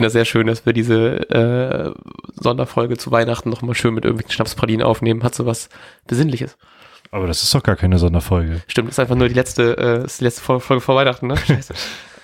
[0.00, 1.92] finde das sehr schön, dass wir diese äh,
[2.40, 5.22] Sonderfolge zu Weihnachten nochmal schön mit irgendwelchen Schnapspralinen aufnehmen.
[5.22, 5.68] Hat so was
[6.06, 6.56] Besinnliches.
[7.10, 8.62] Aber das ist doch gar keine Sonderfolge.
[8.66, 11.36] Stimmt, ist einfach nur die letzte, äh, ist die letzte Folge vor Weihnachten, ne?
[11.46, 11.74] Scheiße.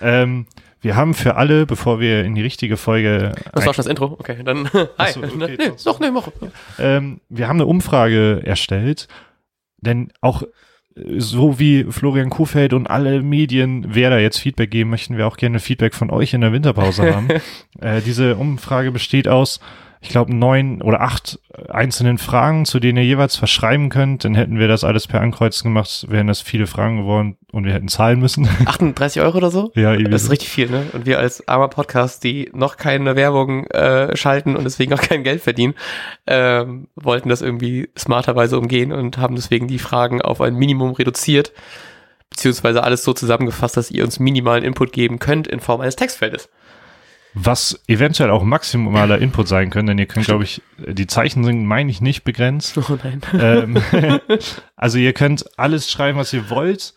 [0.00, 0.46] ähm,
[0.80, 3.32] wir haben für alle, bevor wir in die richtige Folge.
[3.52, 4.16] Das war schon das Intro?
[4.18, 4.70] Okay, dann.
[4.98, 5.12] Hi.
[5.12, 6.32] So, okay, nee, noch eine Woche.
[6.78, 9.06] Ähm, wir haben eine Umfrage erstellt,
[9.82, 10.44] denn auch
[11.18, 15.36] so wie Florian Kuhfeld und alle Medien, wer da jetzt Feedback geben, möchten wir auch
[15.36, 17.28] gerne Feedback von euch in der Winterpause haben.
[17.80, 19.60] äh, diese Umfrage besteht aus
[20.00, 24.24] ich glaube, neun oder acht einzelnen Fragen, zu denen ihr jeweils verschreiben könnt.
[24.24, 27.72] Dann hätten wir das alles per Ankreuzen gemacht, wären das viele Fragen geworden und wir
[27.72, 28.48] hätten zahlen müssen.
[28.66, 29.72] 38 Euro oder so?
[29.74, 30.10] Ja, eben.
[30.10, 30.86] Das ist richtig viel, ne?
[30.92, 35.24] Und wir als armer Podcast, die noch keine Werbung äh, schalten und deswegen auch kein
[35.24, 35.74] Geld verdienen,
[36.26, 41.52] ähm, wollten das irgendwie smarterweise umgehen und haben deswegen die Fragen auf ein Minimum reduziert,
[42.28, 46.50] beziehungsweise alles so zusammengefasst, dass ihr uns minimalen Input geben könnt in Form eines Textfeldes
[47.38, 51.66] was eventuell auch maximaler Input sein können, denn ihr könnt, glaube ich, die Zeichen sind,
[51.66, 52.78] meine ich, nicht begrenzt.
[52.78, 53.20] Oh nein.
[53.38, 53.78] Ähm,
[54.76, 56.94] also ihr könnt alles schreiben, was ihr wollt.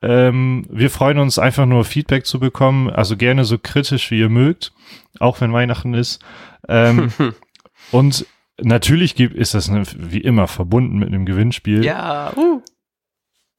[0.00, 4.30] Ähm, wir freuen uns einfach nur Feedback zu bekommen, also gerne so kritisch wie ihr
[4.30, 4.72] mögt,
[5.20, 6.24] auch wenn Weihnachten ist.
[6.66, 7.12] Ähm,
[7.90, 8.24] und
[8.58, 11.84] natürlich gibt, ist das eine, wie immer verbunden mit einem Gewinnspiel.
[11.84, 12.32] Ja.
[12.34, 12.47] Uh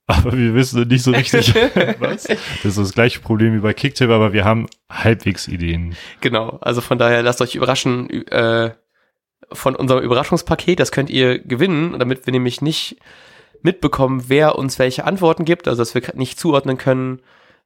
[0.09, 1.53] aber wir wissen nicht so richtig,
[1.99, 2.23] was.
[2.23, 5.95] Das ist das gleiche Problem wie bei Kicktip, aber wir haben halbwegs Ideen.
[6.19, 8.71] Genau, also von daher lasst euch überraschen äh,
[9.51, 10.79] von unserem Überraschungspaket.
[10.79, 12.97] Das könnt ihr gewinnen, damit wir nämlich nicht
[13.61, 17.21] mitbekommen, wer uns welche Antworten gibt, also dass wir nicht zuordnen können,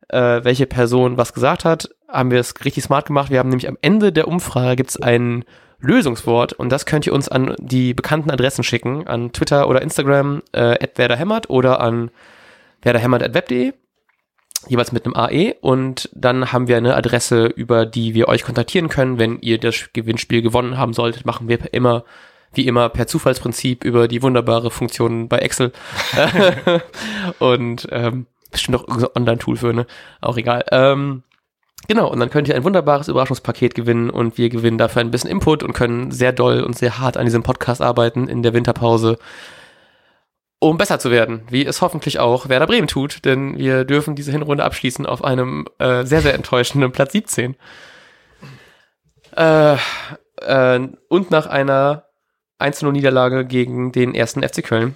[0.09, 3.31] äh, welche Person was gesagt hat, haben wir es richtig smart gemacht.
[3.31, 5.45] Wir haben nämlich am Ende der Umfrage gibt's ein
[5.79, 10.41] Lösungswort und das könnt ihr uns an die bekannten Adressen schicken, an Twitter oder Instagram,
[10.51, 12.11] äh, werderhämmert oder an
[12.83, 13.73] werderhämmert.web.de,
[14.67, 18.89] jeweils mit einem AE und dann haben wir eine Adresse, über die wir euch kontaktieren
[18.89, 22.03] können, wenn ihr das Gewinnspiel gewonnen haben solltet, machen wir immer
[22.55, 25.71] wie immer per Zufallsprinzip über die wunderbare Funktion bei Excel.
[27.39, 29.87] Und ähm, bestimmt auch irgendein Online-Tool für, ne?
[30.21, 30.63] Auch egal.
[30.71, 31.23] Ähm,
[31.89, 34.09] Genau, und dann könnt ihr ein wunderbares Überraschungspaket gewinnen.
[34.09, 37.25] Und wir gewinnen dafür ein bisschen Input und können sehr doll und sehr hart an
[37.25, 39.17] diesem Podcast arbeiten in der Winterpause,
[40.69, 44.31] um besser zu werden, wie es hoffentlich auch Werder Bremen tut, denn wir dürfen diese
[44.31, 47.55] Hinrunde abschließen auf einem äh, sehr, sehr enttäuschenden Platz 17.
[49.35, 49.75] Äh,
[50.37, 50.79] äh,
[51.09, 52.05] und nach einer
[52.61, 54.95] 1-0-Niederlage gegen den ersten FC Köln.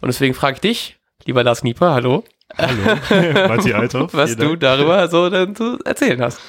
[0.00, 0.96] Und deswegen frage ich dich,
[1.26, 2.24] lieber Lars Nieper, hallo.
[2.56, 2.96] Hallo,
[3.48, 4.14] Matti Althoff.
[4.14, 6.40] Was du darüber so denn zu erzählen hast.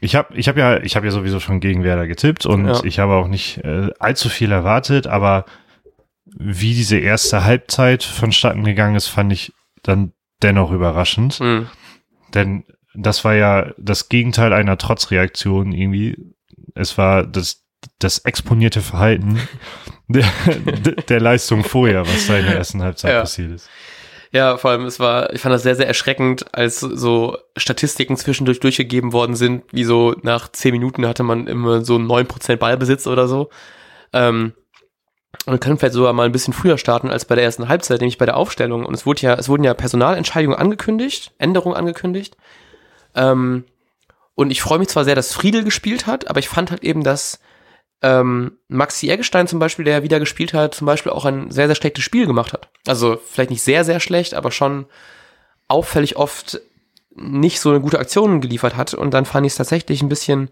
[0.00, 2.82] Ich habe ich hab ja, ich habe ja sowieso schon gegen Werder getippt und ja.
[2.84, 5.44] ich habe auch nicht äh, allzu viel erwartet, aber
[6.36, 9.52] wie diese erste Halbzeit vonstatten gegangen ist, fand ich
[9.82, 11.40] dann dennoch überraschend.
[11.40, 11.68] Mhm.
[12.34, 12.64] Denn
[12.94, 16.16] das war ja das Gegenteil einer Trotzreaktion irgendwie.
[16.74, 17.64] Es war das,
[17.98, 19.40] das exponierte Verhalten
[20.08, 20.26] der,
[21.08, 23.20] der Leistung vorher, was da in der ersten Halbzeit ja.
[23.20, 23.68] passiert ist.
[24.32, 28.60] Ja, vor allem, es war, ich fand das sehr, sehr erschreckend, als so Statistiken zwischendurch
[28.60, 33.08] durchgegeben worden sind, wie so nach zehn Minuten hatte man immer so neun Prozent Ballbesitz
[33.08, 33.50] oder so.
[34.12, 34.52] Ähm,
[35.46, 38.18] und können vielleicht sogar mal ein bisschen früher starten als bei der ersten Halbzeit, nämlich
[38.18, 38.84] bei der Aufstellung.
[38.84, 42.36] Und es wurde ja, es wurden ja Personalentscheidungen angekündigt, Änderungen angekündigt.
[43.14, 43.64] Ähm,
[44.34, 47.02] und ich freue mich zwar sehr, dass Friedel gespielt hat, aber ich fand halt eben,
[47.04, 47.40] dass
[48.02, 51.74] ähm, Maxi Eggestein zum Beispiel, der wieder gespielt hat, zum Beispiel auch ein sehr, sehr
[51.74, 52.68] schlechtes Spiel gemacht hat.
[52.86, 54.86] Also vielleicht nicht sehr, sehr schlecht, aber schon
[55.68, 56.60] auffällig oft
[57.14, 58.94] nicht so eine gute Aktion geliefert hat.
[58.94, 60.50] Und dann fand ich es tatsächlich ein bisschen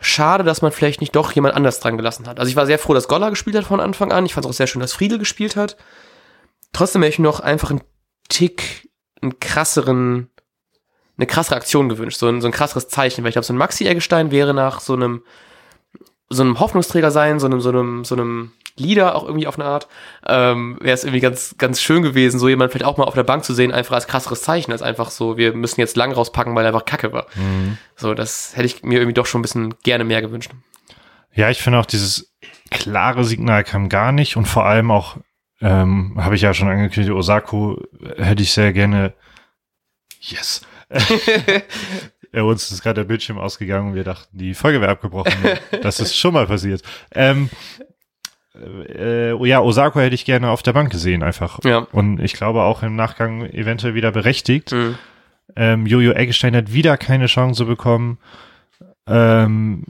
[0.00, 2.38] schade, dass man vielleicht nicht doch jemand anders dran gelassen hat.
[2.38, 4.26] Also ich war sehr froh, dass Goller gespielt hat von Anfang an.
[4.26, 5.76] Ich fand es auch sehr schön, dass Friedel gespielt hat.
[6.72, 7.82] Trotzdem hätte ich noch einfach einen
[8.28, 8.88] Tick,
[9.20, 10.30] einen krasseren,
[11.16, 13.58] eine krassere Aktion gewünscht, so ein, so ein krasseres Zeichen, weil ich glaube, so ein
[13.58, 15.22] Maxi Eggestein wäre nach so einem
[16.30, 19.68] so einem Hoffnungsträger sein, so einem, so einem, so einem Leader auch irgendwie auf eine
[19.68, 19.88] Art,
[20.26, 23.24] ähm, wäre es irgendwie ganz, ganz schön gewesen, so jemand vielleicht auch mal auf der
[23.24, 26.54] Bank zu sehen, einfach als krasseres Zeichen, als einfach so, wir müssen jetzt lang rauspacken,
[26.54, 27.26] weil er einfach Kacke war.
[27.34, 27.78] Mhm.
[27.96, 30.50] So, das hätte ich mir irgendwie doch schon ein bisschen gerne mehr gewünscht.
[31.34, 32.34] Ja, ich finde auch dieses
[32.70, 35.16] klare Signal kam gar nicht und vor allem auch,
[35.60, 37.80] ähm, habe ich ja schon angekündigt, Osako
[38.16, 39.14] hätte ich sehr gerne,
[40.20, 40.62] yes,
[42.32, 45.32] Ja, uns ist gerade der Bildschirm ausgegangen und wir dachten, die Folge wäre abgebrochen.
[45.82, 46.82] das ist schon mal passiert.
[47.14, 47.48] Ähm,
[48.88, 51.60] äh, ja, Osako hätte ich gerne auf der Bank gesehen, einfach.
[51.64, 51.86] Ja.
[51.92, 54.72] Und ich glaube auch im Nachgang eventuell wieder berechtigt.
[54.72, 54.96] Mhm.
[55.56, 58.18] Ähm, Jojo Eggestein hat wieder keine Chance bekommen.
[59.06, 59.84] Ähm,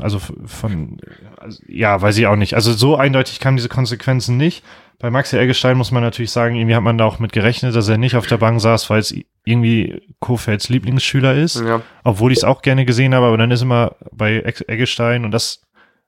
[0.00, 0.98] also von
[1.38, 2.54] also, ja, weiß ich auch nicht.
[2.54, 4.64] Also so eindeutig kamen diese Konsequenzen nicht.
[4.98, 7.88] Bei Maxi Eggestein muss man natürlich sagen, irgendwie hat man da auch mit gerechnet, dass
[7.88, 9.12] er nicht auf der Bank saß, weil es
[9.44, 11.60] irgendwie Kofelds Lieblingsschüler ist.
[11.60, 11.82] Ja.
[12.04, 15.62] Obwohl ich es auch gerne gesehen habe, aber dann ist immer bei Eggestein und das,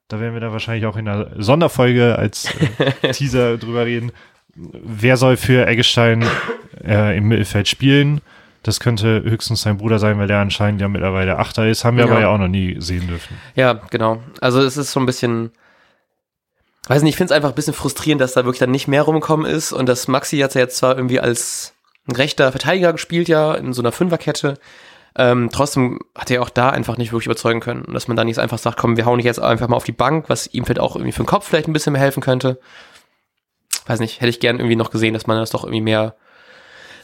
[0.08, 2.48] da werden wir da wahrscheinlich auch in einer Sonderfolge als
[3.02, 4.12] äh, Teaser drüber reden.
[4.54, 6.24] Wer soll für Eggestein
[6.84, 8.20] äh, im Mittelfeld spielen?
[8.62, 11.84] Das könnte höchstens sein Bruder sein, weil der anscheinend ja mittlerweile Achter ist.
[11.84, 12.10] Haben wir ja.
[12.10, 13.36] aber ja auch noch nie sehen dürfen.
[13.56, 14.22] Ja, genau.
[14.40, 15.52] Also es ist so ein bisschen,
[16.88, 19.02] weiß nicht, ich finde es einfach ein bisschen frustrierend, dass da wirklich dann nicht mehr
[19.02, 21.74] rumgekommen ist und dass Maxi hat ja jetzt zwar irgendwie als
[22.10, 24.54] rechter Verteidiger gespielt, ja, in so einer Fünferkette.
[25.16, 27.84] Ähm, trotzdem hat er auch da einfach nicht wirklich überzeugen können.
[27.92, 29.92] Dass man da nicht einfach sagt, komm, wir hauen dich jetzt einfach mal auf die
[29.92, 32.58] Bank, was ihm vielleicht auch irgendwie für den Kopf vielleicht ein bisschen mehr helfen könnte.
[33.86, 36.16] Weiß nicht, hätte ich gern irgendwie noch gesehen, dass man das doch irgendwie mehr,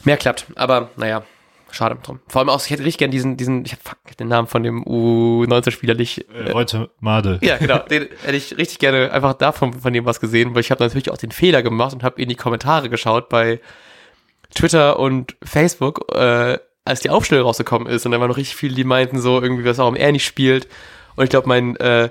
[0.03, 0.47] mehr klappt.
[0.55, 1.23] Aber naja,
[1.71, 2.19] Schade drum.
[2.27, 4.83] Vor allem auch, ich hätte richtig gern diesen, diesen, ich hab den Namen von dem
[4.83, 6.29] U19-Spieler nicht.
[6.29, 7.39] Äh, Heute Made.
[7.41, 7.79] Ja, genau.
[7.79, 11.09] Den hätte ich richtig gerne einfach davon von dem was gesehen, weil ich habe natürlich
[11.09, 13.61] auch den Fehler gemacht und habe in die Kommentare geschaut bei
[14.53, 18.05] Twitter und Facebook, äh, als die Aufstellung rausgekommen ist.
[18.05, 20.67] Und da waren noch richtig viele, die meinten so irgendwie, was warum er nicht spielt.
[21.15, 22.09] Und ich glaube, mein äh,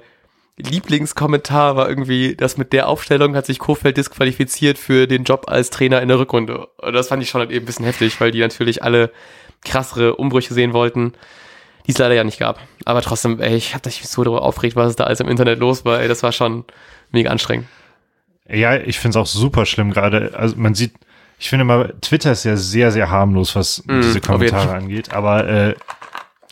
[0.57, 5.71] Lieblingskommentar war irgendwie, dass mit der Aufstellung hat sich Kofeld disqualifiziert für den Job als
[5.71, 6.67] Trainer in der Rückrunde.
[6.79, 9.11] Und das fand ich schon halt eben ein bisschen heftig, weil die natürlich alle
[9.65, 11.13] krassere Umbrüche sehen wollten,
[11.87, 12.61] die es leider ja nicht gab.
[12.85, 15.85] Aber trotzdem, ey, ich hab mich so darüber aufgeregt, was da alles im Internet los
[15.85, 16.01] war.
[16.01, 16.65] Ey, das war schon
[17.11, 17.67] mega anstrengend.
[18.49, 20.33] Ja, ich finde es auch super schlimm gerade.
[20.35, 20.93] Also man sieht,
[21.41, 25.15] ich finde mal, Twitter ist ja sehr, sehr harmlos, was mm, diese Kommentare angeht.
[25.15, 25.75] Aber äh,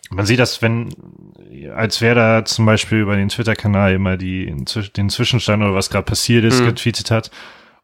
[0.09, 0.89] man sieht das, wenn,
[1.77, 4.47] als wäre da zum Beispiel über den Twitter-Kanal immer die,
[4.97, 6.65] den Zwischenstand oder was gerade passiert ist, mm.
[6.65, 7.31] getweetet hat.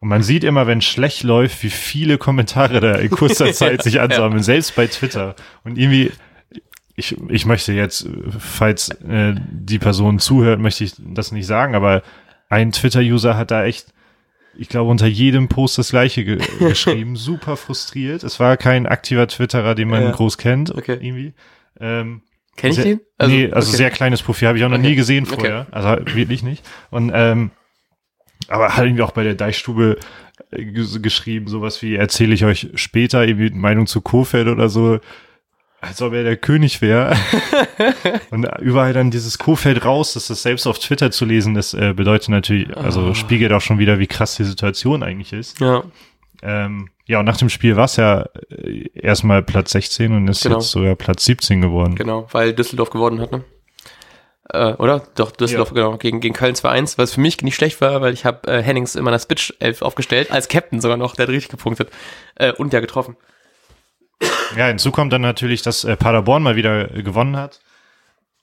[0.00, 4.00] Und man sieht immer, wenn schlecht läuft, wie viele Kommentare da in kurzer Zeit sich
[4.00, 4.44] ansammeln, ja.
[4.44, 5.34] selbst bei Twitter.
[5.62, 6.10] Und irgendwie,
[6.96, 8.08] ich, ich möchte jetzt,
[8.38, 12.02] falls äh, die Person zuhört, möchte ich das nicht sagen, aber
[12.48, 13.93] ein Twitter-User hat da echt,
[14.56, 18.22] ich glaube, unter jedem Post das gleiche ge geschrieben, super frustriert.
[18.22, 20.10] Es war kein aktiver Twitterer, den man ja.
[20.10, 20.98] groß kennt, okay.
[21.00, 21.34] irgendwie.
[21.80, 22.22] Ähm,
[22.56, 23.00] Kenn ich sehr, den?
[23.18, 23.76] Also, nee, also okay.
[23.76, 24.88] sehr kleines Profil, habe ich auch noch okay.
[24.88, 25.66] nie gesehen vorher.
[25.70, 26.64] Also wirklich nicht.
[26.90, 27.50] Und ähm,
[28.48, 29.98] aber hat irgendwie auch bei der Deichstube
[30.50, 35.00] äh, geschrieben, sowas wie erzähle ich euch später irgendwie Meinung zu Kofeld oder so,
[35.86, 37.16] als ob er der König wäre.
[38.30, 41.92] und überall dann dieses Kofeld raus, dass das selbst auf Twitter zu lesen, das äh,
[41.94, 43.14] bedeutet natürlich, also oh.
[43.14, 45.60] spiegelt auch schon wieder, wie krass die Situation eigentlich ist.
[45.60, 45.84] Ja.
[46.42, 50.42] Ähm, ja, und nach dem Spiel war es ja äh, erstmal Platz 16 und ist
[50.42, 50.56] genau.
[50.56, 51.94] jetzt sogar Platz 17 geworden.
[51.94, 53.44] Genau, weil Düsseldorf geworden hat, ne?
[54.50, 55.02] Äh, oder?
[55.14, 55.74] Doch, Düsseldorf, ja.
[55.74, 58.62] genau, gegen, gegen Köln 2-1, was für mich nicht schlecht war, weil ich habe äh,
[58.62, 61.90] Hennings in meiner Spitch 11 aufgestellt, als Captain sogar noch, der hat richtig gepunktet
[62.36, 63.16] äh, und ja getroffen.
[64.56, 67.60] Ja, hinzu kommt dann natürlich, dass äh, Paderborn mal wieder äh, gewonnen hat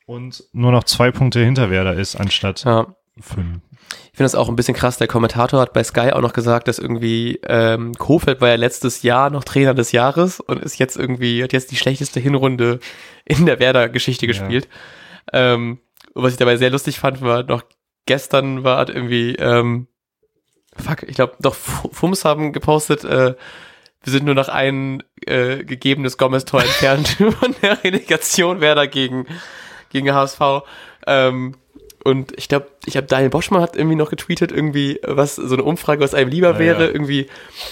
[0.05, 2.87] und nur noch zwei Punkte hinter Werder ist, anstatt ja.
[3.19, 3.61] fünf.
[4.11, 4.97] Ich finde das auch ein bisschen krass.
[4.97, 9.03] Der Kommentator hat bei Sky auch noch gesagt, dass irgendwie ähm, Kofeld war ja letztes
[9.03, 12.79] Jahr noch Trainer des Jahres und ist jetzt irgendwie, hat jetzt die schlechteste Hinrunde
[13.25, 14.27] in der Werder-Geschichte ja.
[14.27, 14.67] gespielt.
[15.33, 15.79] Ähm,
[16.13, 17.63] und was ich dabei sehr lustig fand, war noch
[18.05, 19.87] gestern war irgendwie, ähm,
[20.75, 23.35] fuck, ich glaube, doch Fums haben gepostet, äh,
[24.03, 27.07] wir sind nur noch ein äh, gegebenes Gomez-Tor entfernt
[27.39, 29.27] von der Relegation Werder gegen,
[29.89, 30.41] gegen HSV.
[31.05, 31.55] Ähm,
[32.03, 35.63] und ich glaube, ich habe Daniel Boschmann hat irgendwie noch getweetet, irgendwie, was so eine
[35.63, 36.91] Umfrage, was einem lieber wäre, ja.
[36.91, 37.27] irgendwie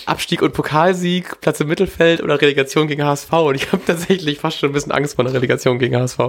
[0.06, 3.32] Abstieg und Pokalsieg, Platz im Mittelfeld oder Relegation gegen HSV.
[3.34, 6.20] Und ich habe tatsächlich fast schon ein bisschen Angst vor einer Relegation gegen HSV,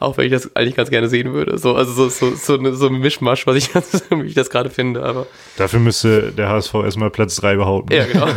[0.00, 1.58] auch wenn ich das eigentlich ganz gerne sehen würde.
[1.58, 3.74] So, also so, so, so, eine, so ein Mischmasch, was ich,
[4.10, 5.02] wie ich das gerade finde.
[5.02, 5.26] Aber
[5.58, 7.92] dafür müsste der HSV erstmal Platz drei behaupten.
[7.92, 8.28] Ja, genau.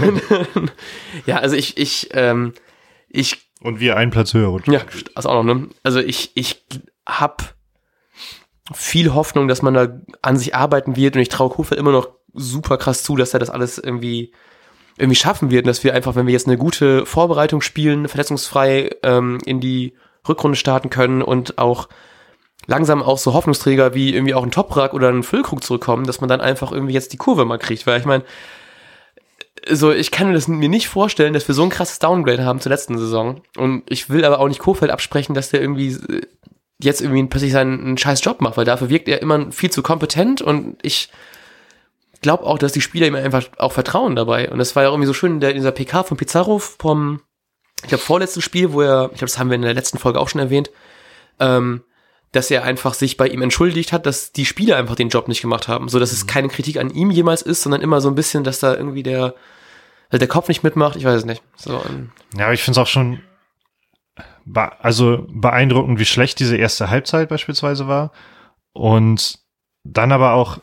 [1.26, 2.54] ja, also ich, ich, ähm,
[3.08, 3.48] ich.
[3.62, 4.74] Und wir einen Platz höher rutschen.
[4.74, 4.82] Ja,
[5.16, 5.70] das auch noch, ne?
[5.84, 6.66] Also ich, ich
[7.08, 7.55] hab
[8.74, 9.88] viel Hoffnung, dass man da
[10.22, 11.16] an sich arbeiten wird.
[11.16, 14.32] Und ich traue Kofeld immer noch super krass zu, dass er das alles irgendwie
[14.98, 15.66] irgendwie schaffen wird.
[15.66, 19.94] Und dass wir einfach, wenn wir jetzt eine gute Vorbereitung spielen, verletzungsfrei ähm, in die
[20.28, 21.88] Rückrunde starten können und auch
[22.68, 26.30] langsam auch so Hoffnungsträger wie irgendwie auch ein Toprak oder ein Füllkrug zurückkommen, dass man
[26.30, 28.24] dann einfach irgendwie jetzt die Kurve mal kriegt, weil ich meine,
[29.72, 32.60] so ich kann mir das mir nicht vorstellen, dass wir so ein krasses Downgrade haben
[32.60, 33.42] zur letzten Saison.
[33.58, 36.22] Und ich will aber auch nicht Kofeld absprechen, dass der irgendwie äh,
[36.82, 40.42] jetzt irgendwie plötzlich seinen scheiß Job macht, weil dafür wirkt er immer viel zu kompetent
[40.42, 41.10] und ich
[42.22, 44.50] glaube auch, dass die Spieler ihm einfach auch vertrauen dabei.
[44.50, 47.22] Und das war ja irgendwie so schön in, der, in dieser PK von Pizarro vom,
[47.82, 50.20] ich glaube, vorletzten Spiel, wo er, ich glaube, das haben wir in der letzten Folge
[50.20, 50.72] auch schon erwähnt,
[51.40, 51.84] ähm,
[52.32, 55.42] dass er einfach sich bei ihm entschuldigt hat, dass die Spieler einfach den Job nicht
[55.42, 55.88] gemacht haben.
[55.88, 56.28] So dass es mhm.
[56.28, 59.36] keine Kritik an ihm jemals ist, sondern immer so ein bisschen, dass da irgendwie der,
[60.12, 61.44] der Kopf nicht mitmacht, ich weiß es nicht.
[61.56, 61.82] So,
[62.36, 63.22] ja, aber ich finde es auch schon
[64.54, 68.12] also beeindruckend, wie schlecht diese erste Halbzeit beispielsweise war.
[68.74, 69.40] Und
[69.84, 70.60] dann aber auch,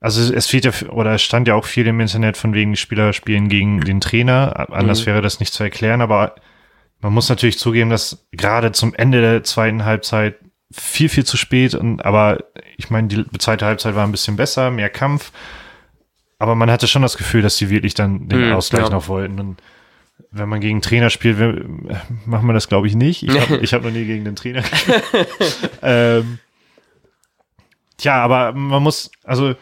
[0.00, 3.12] also es fehlt ja, oder es stand ja auch viel im Internet von wegen, Spieler
[3.12, 4.68] spielen gegen den Trainer.
[4.70, 5.06] Anders mhm.
[5.06, 6.34] wäre das nicht zu erklären, aber
[7.00, 10.36] man muss natürlich zugeben, dass gerade zum Ende der zweiten Halbzeit
[10.72, 11.74] viel, viel zu spät.
[11.74, 12.44] Und, aber
[12.76, 15.32] ich meine, die zweite Halbzeit war ein bisschen besser, mehr Kampf.
[16.38, 18.90] Aber man hatte schon das Gefühl, dass sie wirklich dann den mhm, Ausgleich ja.
[18.90, 19.38] noch wollten.
[19.38, 19.62] Und
[20.32, 21.38] wenn man gegen Trainer spielt,
[22.26, 23.22] macht man das, glaube ich, nicht.
[23.22, 25.04] Ich habe hab noch nie gegen den Trainer gespielt.
[25.82, 26.38] ähm,
[27.98, 29.54] tja, aber man muss, also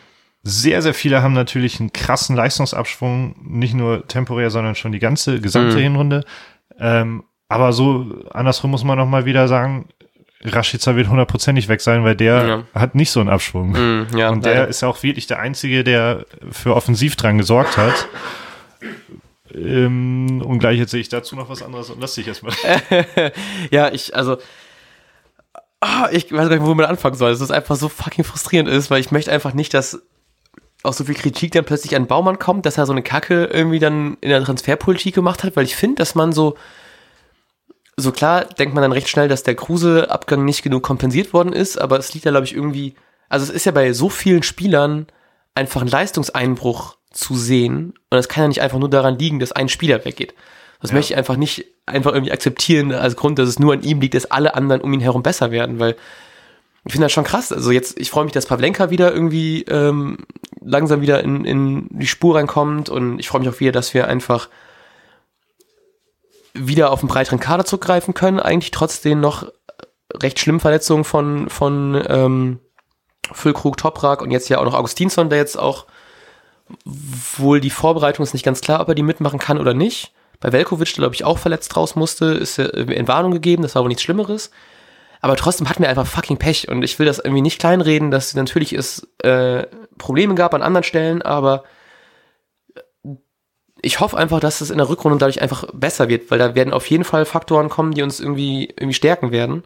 [0.42, 5.40] sehr, sehr viele haben natürlich einen krassen Leistungsabschwung, nicht nur temporär, sondern schon die ganze
[5.40, 5.82] gesamte mhm.
[5.82, 6.24] Hinrunde.
[6.78, 9.88] Ähm, aber so andersrum muss man noch mal wieder sagen,
[10.42, 12.62] Rashica wird hundertprozentig weg sein, weil der ja.
[12.74, 13.72] hat nicht so einen Abschwung.
[13.72, 14.68] Mm, ja, und der leider.
[14.68, 18.08] ist ja auch wirklich der Einzige, der für offensiv dran gesorgt hat.
[19.54, 22.54] Ähm, und gleich erzähle ich dazu noch was anderes und lass dich erstmal.
[23.70, 24.38] ja, ich, also,
[25.80, 27.30] oh, ich weiß gar nicht, wo man anfangen soll.
[27.30, 30.02] Es ist einfach so fucking frustrierend ist, weil ich möchte einfach nicht, dass
[30.82, 33.78] auch so viel Kritik dann plötzlich an Baumann kommt, dass er so eine Kacke irgendwie
[33.78, 36.56] dann in der Transferpolitik gemacht hat, weil ich finde, dass man so,
[37.96, 41.78] so klar denkt man dann recht schnell, dass der Kruse-Abgang nicht genug kompensiert worden ist,
[41.78, 42.94] aber es liegt ja, glaube ich, irgendwie,
[43.28, 45.06] also es ist ja bei so vielen Spielern
[45.54, 49.52] einfach ein Leistungseinbruch zu sehen und es kann ja nicht einfach nur daran liegen, dass
[49.52, 50.34] ein Spieler weggeht.
[50.80, 50.96] Das ja.
[50.96, 54.14] möchte ich einfach nicht einfach irgendwie akzeptieren als Grund, dass es nur an ihm liegt,
[54.14, 55.96] dass alle anderen um ihn herum besser werden, weil
[56.84, 57.52] ich finde das schon krass.
[57.52, 60.18] Also jetzt, ich freue mich, dass Pavlenka wieder irgendwie ähm,
[60.62, 64.06] langsam wieder in, in die Spur reinkommt und ich freue mich auch wieder, dass wir
[64.06, 64.48] einfach
[66.54, 69.46] wieder auf einen breiteren Kader zurückgreifen können, eigentlich trotz den noch
[70.14, 72.58] recht schlimmen Verletzungen von, von ähm,
[73.32, 75.86] Füllkrug, Toprak und jetzt ja auch noch Augustinsson, der jetzt auch
[76.84, 80.12] wohl die Vorbereitung ist nicht ganz klar, ob er die mitmachen kann oder nicht.
[80.40, 83.82] Bei Velkovic, glaube ich, auch verletzt raus musste, ist er in Warnung gegeben, das war
[83.82, 84.50] wohl nichts Schlimmeres.
[85.20, 88.34] Aber trotzdem hatten wir einfach fucking Pech und ich will das irgendwie nicht kleinreden, dass
[88.34, 89.66] natürlich es äh,
[89.98, 91.64] Probleme gab an anderen Stellen, aber
[93.82, 96.72] ich hoffe einfach, dass es in der Rückrunde dadurch einfach besser wird, weil da werden
[96.72, 99.64] auf jeden Fall Faktoren kommen, die uns irgendwie, irgendwie stärken werden.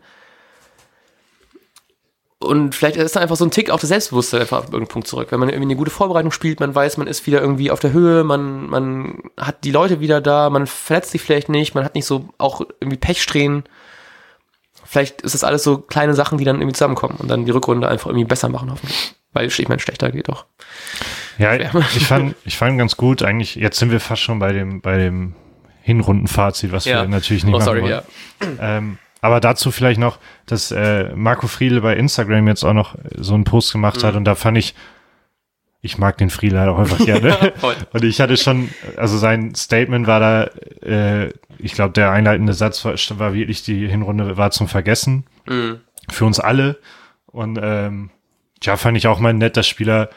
[2.44, 5.08] Und vielleicht ist da einfach so ein Tick auf das Selbstbewusstsein einfach auf irgendeinen Punkt
[5.08, 5.28] zurück.
[5.30, 7.92] Wenn man irgendwie eine gute Vorbereitung spielt, man weiß, man ist wieder irgendwie auf der
[7.92, 11.94] Höhe, man, man hat die Leute wieder da, man verletzt sich vielleicht nicht, man hat
[11.94, 13.64] nicht so auch irgendwie Pechsträhnen.
[14.84, 17.88] Vielleicht ist das alles so kleine Sachen, die dann irgendwie zusammenkommen und dann die Rückrunde
[17.88, 19.14] einfach irgendwie besser machen, hoffentlich.
[19.32, 20.46] Weil ich meine, schlechter geht doch.
[21.38, 24.80] Ja, ich fand, ich fand ganz gut, eigentlich, jetzt sind wir fast schon bei dem,
[24.80, 25.34] bei dem
[25.82, 27.02] Hinrundenfazit, was ja.
[27.02, 28.02] wir natürlich nicht oh, sorry, machen
[28.40, 28.58] wollen.
[28.58, 28.76] Ja.
[28.78, 33.32] Ähm, aber dazu vielleicht noch, dass äh, Marco Friedel bei Instagram jetzt auch noch so
[33.32, 34.06] einen Post gemacht mhm.
[34.06, 34.74] hat und da fand ich,
[35.80, 37.54] ich mag den Friedel halt auch einfach gerne.
[37.94, 40.44] und ich hatte schon, also sein Statement war da,
[40.86, 45.24] äh, ich glaube, der einleitende Satz war, war, wirklich, die Hinrunde war zum Vergessen.
[45.46, 45.80] Mhm.
[46.10, 46.76] Für uns alle.
[47.24, 48.10] Und ähm,
[48.62, 50.10] ja, fand ich auch mal nett, dass Spieler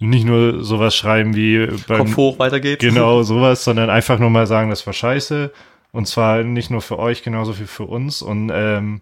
[0.00, 2.84] nicht nur sowas schreiben wie beim, Kopf hoch, weiter geht's.
[2.84, 5.50] Genau, sowas, sondern einfach nur mal sagen, das war scheiße.
[5.92, 8.22] Und zwar nicht nur für euch, genauso wie für uns.
[8.22, 9.00] Und ähm,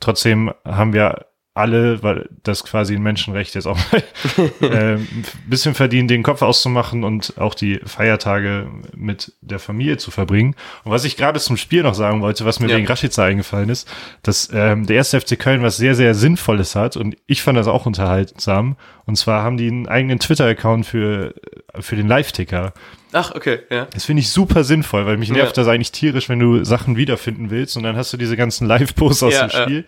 [0.00, 1.26] trotzdem haben wir
[1.58, 4.02] alle, weil das quasi ein Menschenrecht jetzt auch mal
[4.60, 10.10] äh, ein bisschen verdient, den Kopf auszumachen und auch die Feiertage mit der Familie zu
[10.10, 10.54] verbringen.
[10.84, 12.76] Und was ich gerade zum Spiel noch sagen wollte, was mir ja.
[12.76, 13.88] wegen Rashica eingefallen ist,
[14.22, 17.66] dass ähm, der erste FC Köln was sehr, sehr Sinnvolles hat und ich fand das
[17.66, 18.76] auch unterhaltsam.
[19.04, 21.34] Und zwar haben die einen eigenen Twitter-Account für,
[21.80, 22.74] für den Live-Ticker.
[23.12, 23.86] Ach, okay, ja.
[23.86, 25.62] Das finde ich super sinnvoll, weil mich nervt ja.
[25.62, 29.22] das eigentlich tierisch, wenn du Sachen wiederfinden willst und dann hast du diese ganzen Live-Posts
[29.22, 29.84] aus ja, dem Spiel.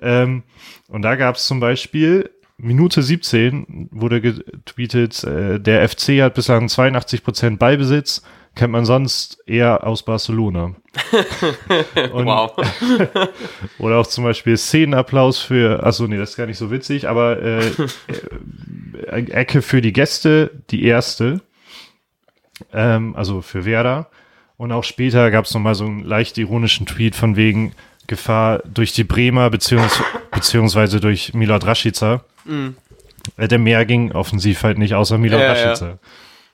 [0.00, 0.42] Ähm,
[0.88, 2.30] und da gab es zum Beispiel
[2.62, 8.22] Minute 17 wurde getweetet, äh, der FC hat bislang 82 Prozent Ballbesitz,
[8.54, 10.74] kennt man sonst eher aus Barcelona.
[12.12, 12.52] Und, wow.
[13.78, 17.40] oder auch zum Beispiel Szenenapplaus für, achso, nee, das ist gar nicht so witzig, aber
[17.40, 17.66] äh,
[19.06, 21.40] äh, Ecke für die Gäste, die erste,
[22.72, 24.10] ähm, also für Werder.
[24.56, 27.72] Und auch später gab es nochmal so einen leicht ironischen Tweet von wegen,
[28.10, 30.02] Gefahr durch die Bremer beziehungs
[30.32, 32.24] beziehungsweise durch Milot Rashica.
[32.44, 32.76] Mhm.
[33.38, 35.86] Der mehr ging offensiv halt nicht, außer Milot ja, Rashica.
[35.86, 35.98] Ja.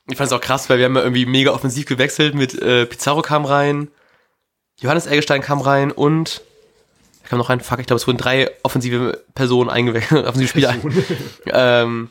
[0.08, 2.84] Ich fand es auch krass, weil wir haben ja irgendwie mega offensiv gewechselt mit äh,
[2.84, 3.88] Pizarro kam rein,
[4.80, 6.42] Johannes Eggestein kam rein und
[7.22, 10.74] da kam noch rein, fuck, ich glaube, es wurden drei offensive Personen eingewechselt, offensive Spieler,
[11.46, 12.10] ähm,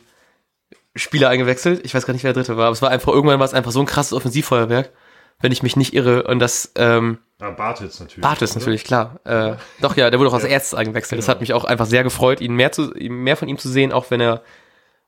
[0.96, 1.84] Spieler eingewechselt.
[1.84, 3.54] Ich weiß gar nicht, wer der dritte war, aber es war einfach, irgendwann war es
[3.54, 4.90] einfach so ein krasses Offensivfeuerwerk
[5.40, 6.24] wenn ich mich nicht irre.
[6.24, 8.22] Und das, ähm, ah, Bartels natürlich.
[8.22, 9.20] Bartels natürlich, klar.
[9.24, 10.50] Äh, doch, ja, der wurde auch als ja.
[10.50, 11.18] Ärzte eingewechselt.
[11.18, 11.26] Genau.
[11.26, 13.92] Das hat mich auch einfach sehr gefreut, ihn mehr, zu, mehr von ihm zu sehen,
[13.92, 14.42] auch wenn er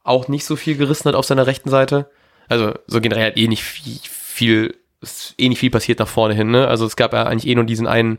[0.04, 2.10] auch nicht so viel gerissen hat auf seiner rechten Seite.
[2.48, 6.34] Also, so generell hat eh nicht viel, viel ist eh nicht viel passiert nach vorne
[6.34, 6.66] hin, ne?
[6.66, 8.18] Also es gab ja eigentlich eh nur diesen einen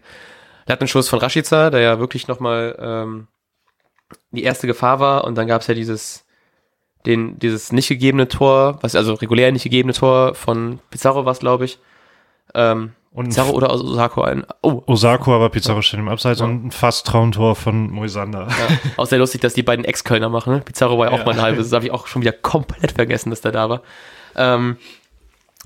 [0.65, 3.27] Lattenschuss von Rashica, der ja wirklich nochmal ähm,
[4.31, 6.25] die erste Gefahr war und dann gab es ja dieses
[7.05, 11.39] den, dieses nicht gegebene Tor, was also regulär nicht gegebene Tor von Pizarro war es,
[11.39, 11.79] glaube ich.
[12.55, 14.45] Ähm, Und Pizarro oder Osako ein.
[14.61, 18.47] Oh, Osako, aber Pizarro steht im Abseits und ein fast Traumtor von Moisander.
[18.49, 18.77] ja.
[18.97, 20.53] auch sehr lustig, dass die beiden Ex-Kölner machen.
[20.53, 20.61] Ne?
[20.61, 21.25] Pizarro war ja auch Ja.
[21.25, 21.67] mal ein halbes.
[21.69, 23.81] Das habe ich auch schon wieder komplett vergessen, dass der da war.
[24.35, 24.77] Ähm,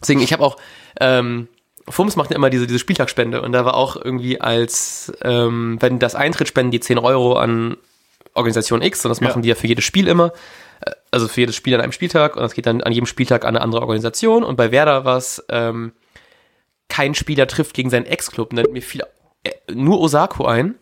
[0.01, 0.57] deswegen, ich habe auch,
[0.99, 1.47] ähm,
[1.89, 5.99] Fums macht ja immer diese, diese Spieltagsspende und da war auch irgendwie als, ähm, wenn
[5.99, 7.75] das Eintritt spenden, die 10 Euro an
[8.35, 9.27] Organisation X und das Ja.
[9.27, 10.31] machen die ja für jedes Spiel immer.
[10.81, 13.43] Äh, Also für jedes Spiel an einem Spieltag und das geht dann an jedem Spieltag
[13.43, 15.91] an eine andere Organisation und bei Werder war es, ähm,
[16.93, 19.01] kein Spieler trifft gegen seinen Ex-Club und dann mir fiel
[19.43, 20.75] äh, nur Osako ein.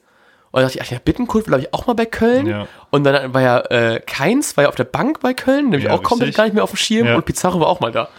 [0.52, 2.48] Und dann dachte ich, ach ja, Bittenkurt war glaube ich auch mal bei Köln.
[2.48, 2.68] Ja.
[2.90, 5.92] Und dann war ja äh, Keins, war ja auf der Bank bei Köln, nämlich Ja,
[5.94, 6.36] auch komplett richtig.
[6.38, 7.16] gar nicht mehr auf dem Schirm Ja.
[7.16, 8.10] und Pizarro war auch mal da.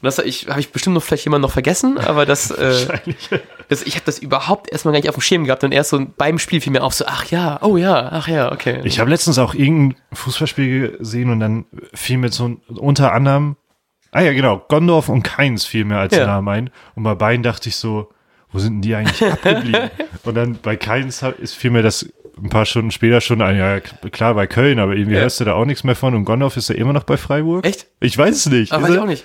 [0.00, 2.86] Und das ich, habe ich bestimmt noch vielleicht jemanden noch vergessen, aber das, äh,
[3.68, 6.00] das ich habe das überhaupt erstmal gar nicht auf dem Schirm gehabt und erst so
[6.16, 8.80] beim Spiel fiel mir auf so, ach ja, oh ja, ach ja, okay.
[8.84, 13.56] Ich habe letztens auch irgendein Fußballspiel gesehen und dann fiel mir so unter anderem,
[14.16, 16.26] ah ja genau, Gondorf und Keins fiel mir als Ja.
[16.26, 16.70] Name ein.
[16.94, 18.10] Und bei beiden dachte ich so,
[18.50, 19.90] wo sind denn die eigentlich abgeblieben?
[20.24, 22.10] und dann bei Keins ist fiel mir das
[22.42, 25.22] ein paar Stunden später schon ein, ja klar bei Köln, aber irgendwie Ja.
[25.22, 26.14] hörst du da auch nichts mehr von.
[26.14, 27.66] Und Gondorf ist ja immer noch bei Freiburg.
[27.66, 27.86] Echt?
[28.00, 28.72] Ich weiß es nicht.
[28.72, 29.24] Aber Ist weiß ich auch nicht.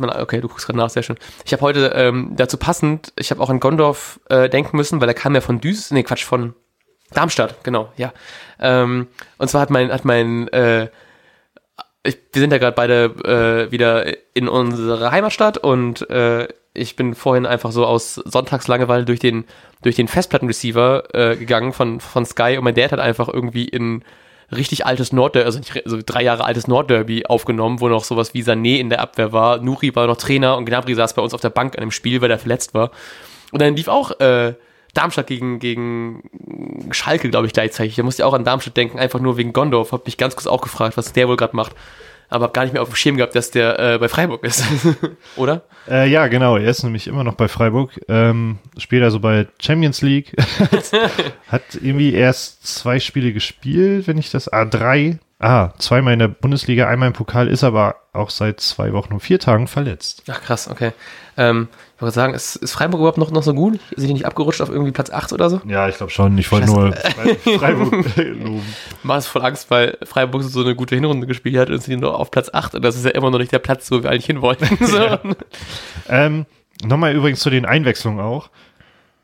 [0.00, 1.16] Okay, du guckst gerade nach, sehr schön.
[1.44, 5.08] Ich habe heute ähm, dazu passend, ich habe auch an Gondorf äh, denken müssen, weil
[5.08, 6.54] er kam ja von Düs, nee, Quatsch, von
[7.12, 8.12] Darmstadt, genau, ja.
[8.60, 10.88] Ähm, und zwar hat mein, hat mein, äh,
[12.04, 17.14] ich, wir sind ja gerade beide äh, wieder in unserer Heimatstadt und äh, ich bin
[17.14, 19.44] vorhin einfach so aus Sonntagslangeweile durch den,
[19.82, 24.04] durch den Festplattenreceiver äh, gegangen von, von Sky und mein Dad hat einfach irgendwie in
[24.54, 28.42] richtig altes Nordderby, also nicht, also drei Jahre altes Nordderby aufgenommen, wo noch sowas wie
[28.42, 31.40] Sané in der Abwehr war, Nuri war noch Trainer und Gnabry saß bei uns auf
[31.40, 32.90] der Bank an dem Spiel, weil er verletzt war.
[33.50, 34.54] Und dann lief auch äh,
[34.94, 36.22] Darmstadt gegen, gegen
[36.90, 37.96] Schalke, glaube ich, gleichzeitig.
[37.96, 39.92] Da musste ich auch an Darmstadt denken, einfach nur wegen Gondorf.
[39.92, 41.74] Hab mich ganz kurz auch gefragt, was der wohl gerade macht.
[42.30, 44.64] Aber hab gar nicht mehr auf dem Schirm gehabt, dass der äh, bei Freiburg ist.
[45.36, 45.62] Oder?
[45.88, 46.56] Äh, ja, genau.
[46.56, 48.00] Er ist nämlich immer noch bei Freiburg.
[48.08, 50.32] Ähm, spielt also bei Champions League.
[51.48, 54.48] Hat irgendwie erst zwei Spiele gespielt, wenn ich das.
[54.48, 55.18] Ah, drei.
[55.46, 59.20] Ah, zweimal in der Bundesliga, einmal im Pokal, ist aber auch seit zwei Wochen und
[59.20, 60.22] vier Tagen verletzt.
[60.30, 60.92] Ach krass, okay.
[61.36, 63.78] Ähm, ich wollte sagen, ist, ist Freiburg überhaupt noch, noch so gut?
[63.94, 65.60] Sind die nicht abgerutscht auf irgendwie Platz 8 oder so?
[65.66, 66.38] Ja, ich glaube schon.
[66.38, 68.62] Ich wollte nur Fre- Freiburg loben.
[69.02, 72.18] Macht es voll Angst, weil Freiburg so eine gute Hinrunde gespielt hat und sind nur
[72.18, 74.26] auf Platz 8 und das ist ja immer noch nicht der Platz, wo wir eigentlich
[74.26, 74.66] hin wollten.
[74.86, 74.96] So.
[74.98, 75.20] Ja.
[76.08, 76.46] Ähm,
[76.84, 78.48] Nochmal übrigens zu den Einwechslungen auch.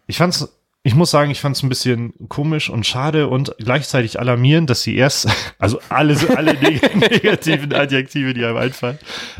[0.07, 0.49] Ich fand's,
[0.83, 4.97] ich muss sagen, ich fand's ein bisschen komisch und schade und gleichzeitig alarmierend, dass sie
[4.97, 8.99] erst, also alle, alle neg negativen Adjektive, die einem einfallen,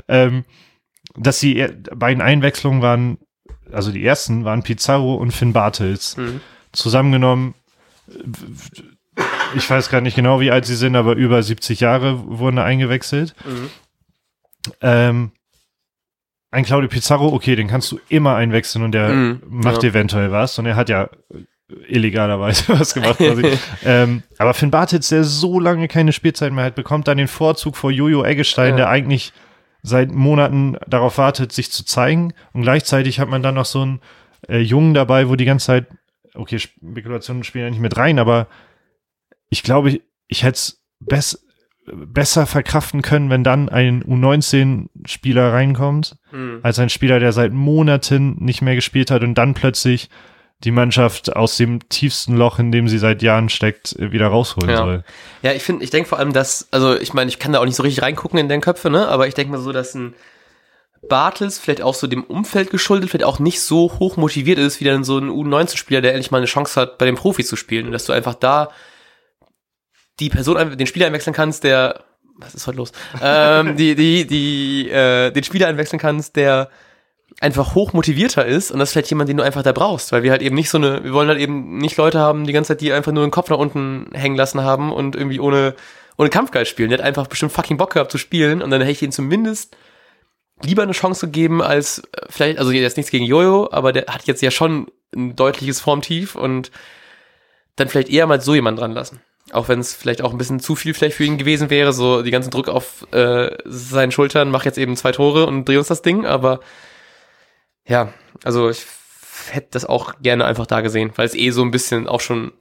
[0.09, 0.45] ähm,
[1.17, 3.19] dass die er- beiden Einwechslungen waren,
[3.73, 6.17] also die ersten waren Pizarro und Finn Bartels.
[6.17, 6.41] Mhm.
[6.73, 7.55] Zusammengenommen,
[9.57, 12.65] ich weiß gar nicht genau, wie alt sie sind, aber über 70 Jahre wurden da
[12.65, 13.35] eingewechselt.
[13.45, 13.71] Mhm.
[14.83, 15.33] Ähm,
[16.51, 19.91] ein Claudio Pizarro, okay, den kannst du immer einwechseln und der Mhm, macht ja.
[19.91, 21.09] eventuell was und er hat ja
[21.89, 23.19] illegalerweise was gemacht.
[23.19, 23.47] Quasi.
[23.85, 27.77] ähm, aber Finn Bartitz, der so lange keine Spielzeit mehr hat, bekommt dann den Vorzug
[27.77, 28.77] vor Jojo Eggestein, Ja.
[28.77, 29.33] der eigentlich
[29.83, 32.35] seit Monaten darauf wartet, sich zu zeigen.
[32.53, 34.01] Und gleichzeitig hat man dann noch so einen
[34.49, 35.87] äh, Jungen dabei, wo die ganze Zeit,
[36.35, 38.47] okay, Spekulationen spielen ja nicht mit rein, aber
[39.49, 41.47] ich glaube, ich, ich hätte es bess
[41.93, 46.61] besser verkraften können, wenn dann ein U19-Spieler reinkommt, Mhm.
[46.63, 50.09] als ein Spieler, der seit Monaten nicht mehr gespielt hat und dann plötzlich
[50.63, 54.77] die Mannschaft aus dem tiefsten Loch, in dem sie seit Jahren steckt, wieder rausholen Ja.
[54.77, 55.05] soll.
[55.43, 57.65] Ja, ich finde, ich denke vor allem, dass, also ich meine, ich kann da auch
[57.65, 59.09] nicht so richtig reingucken in den Köpfe, ne?
[59.09, 60.15] Aber ich denke mal so, dass ein
[61.09, 64.85] Bartels vielleicht auch so dem Umfeld geschuldet, vielleicht auch nicht so hoch motiviert ist, wie
[64.85, 67.87] dann so ein U19-Spieler, der endlich mal eine Chance hat, bei den Profis zu spielen.
[67.87, 68.69] Und dass du einfach da
[70.21, 72.05] die Person, den Spieler einwechseln kannst, der,
[72.37, 72.93] was ist heute los?
[73.23, 76.71] ähm, die, die, die, äh, den Spieler einwechseln kannst, der
[77.41, 80.23] einfach hoch motivierter ist und das ist vielleicht jemand, den du einfach da brauchst, weil
[80.23, 82.69] wir halt eben nicht so eine, wir wollen halt eben nicht Leute haben, die ganze
[82.69, 85.75] Zeit, die einfach nur den Kopf nach unten hängen lassen haben und irgendwie ohne,
[86.19, 86.91] ohne Kampfgeist spielen.
[86.91, 89.77] Der hat einfach bestimmt fucking Bock gehabt zu spielen und dann hätte ich ihnen zumindest
[90.63, 94.27] lieber eine Chance gegeben als äh, vielleicht, also jetzt nichts gegen Jojo, aber der hat
[94.27, 96.71] jetzt ja schon ein deutliches Formtief und
[97.77, 99.21] dann vielleicht eher mal so jemand dran lassen.
[99.53, 102.23] Auch wenn es vielleicht auch ein bisschen zu viel vielleicht für ihn gewesen wäre, so
[102.23, 105.89] die ganzen Druck auf äh, seinen Schultern, mach jetzt eben zwei Tore und dreh uns
[105.89, 106.61] das Ding, aber
[107.87, 108.13] ja,
[108.45, 108.87] also ich
[109.51, 112.53] hätte das auch gerne einfach da gesehen, weil es eh so ein bisschen auch schon,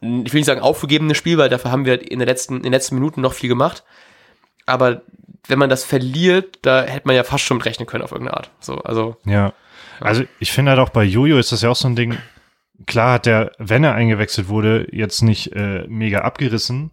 [0.00, 2.72] ich will nicht sagen aufgegebenes Spiel, weil dafür haben wir in, der letzten, in den
[2.72, 3.84] letzten Minuten noch viel gemacht.
[4.66, 5.02] Aber
[5.46, 8.36] wenn man das verliert, da hätte man ja fast schon mit rechnen können auf irgendeine
[8.36, 8.50] Art.
[8.60, 9.52] So, also, Ja.
[10.00, 12.18] Also ich finde halt auch bei Jojo ist das ja auch so ein Ding.
[12.86, 16.90] Klar hat der, wenn er eingewechselt wurde, jetzt nicht äh, mega abgerissen.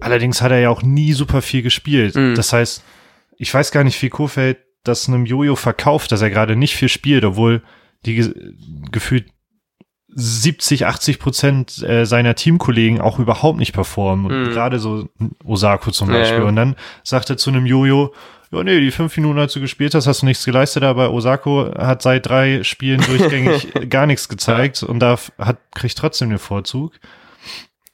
[0.00, 2.14] allerdings hat er ja auch nie super viel gespielt.
[2.14, 2.34] Mhm.
[2.34, 2.84] Das heißt,
[3.36, 6.88] ich weiß gar nicht, wie Kofeld das einem Jojo verkauft, dass er gerade nicht viel
[6.88, 7.62] spielt, obwohl
[8.04, 8.34] die ge
[8.92, 9.26] gefühlt
[10.16, 14.44] 70, 80 Prozent äh, seiner Teamkollegen auch überhaupt nicht performen.
[14.44, 14.50] Mhm.
[14.50, 15.08] gerade so
[15.44, 16.40] Osako zum Beispiel.
[16.40, 18.14] Ja, Und dann sagt er zu einem Jojo,
[18.54, 21.72] ja, nee, die fünf Minuten, als du gespielt hast, hast du nichts geleistet, aber Osako
[21.76, 26.92] hat seit drei Spielen durchgängig gar nichts gezeigt und da hat, kriegt trotzdem den Vorzug.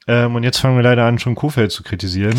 [0.07, 2.37] Ähm, und jetzt fangen wir leider an, schon Kofeld zu kritisieren.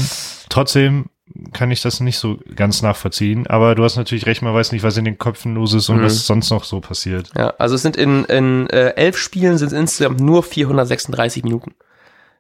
[0.49, 1.07] Trotzdem
[1.53, 3.47] kann ich das nicht so ganz nachvollziehen.
[3.47, 5.99] Aber du hast natürlich recht, man weiß nicht, was in den Köpfen los ist und
[5.99, 6.05] mhm.
[6.05, 7.31] was sonst noch so passiert.
[7.37, 11.75] Ja, also es sind in, in äh, elf Spielen sind es insgesamt nur 436 Minuten.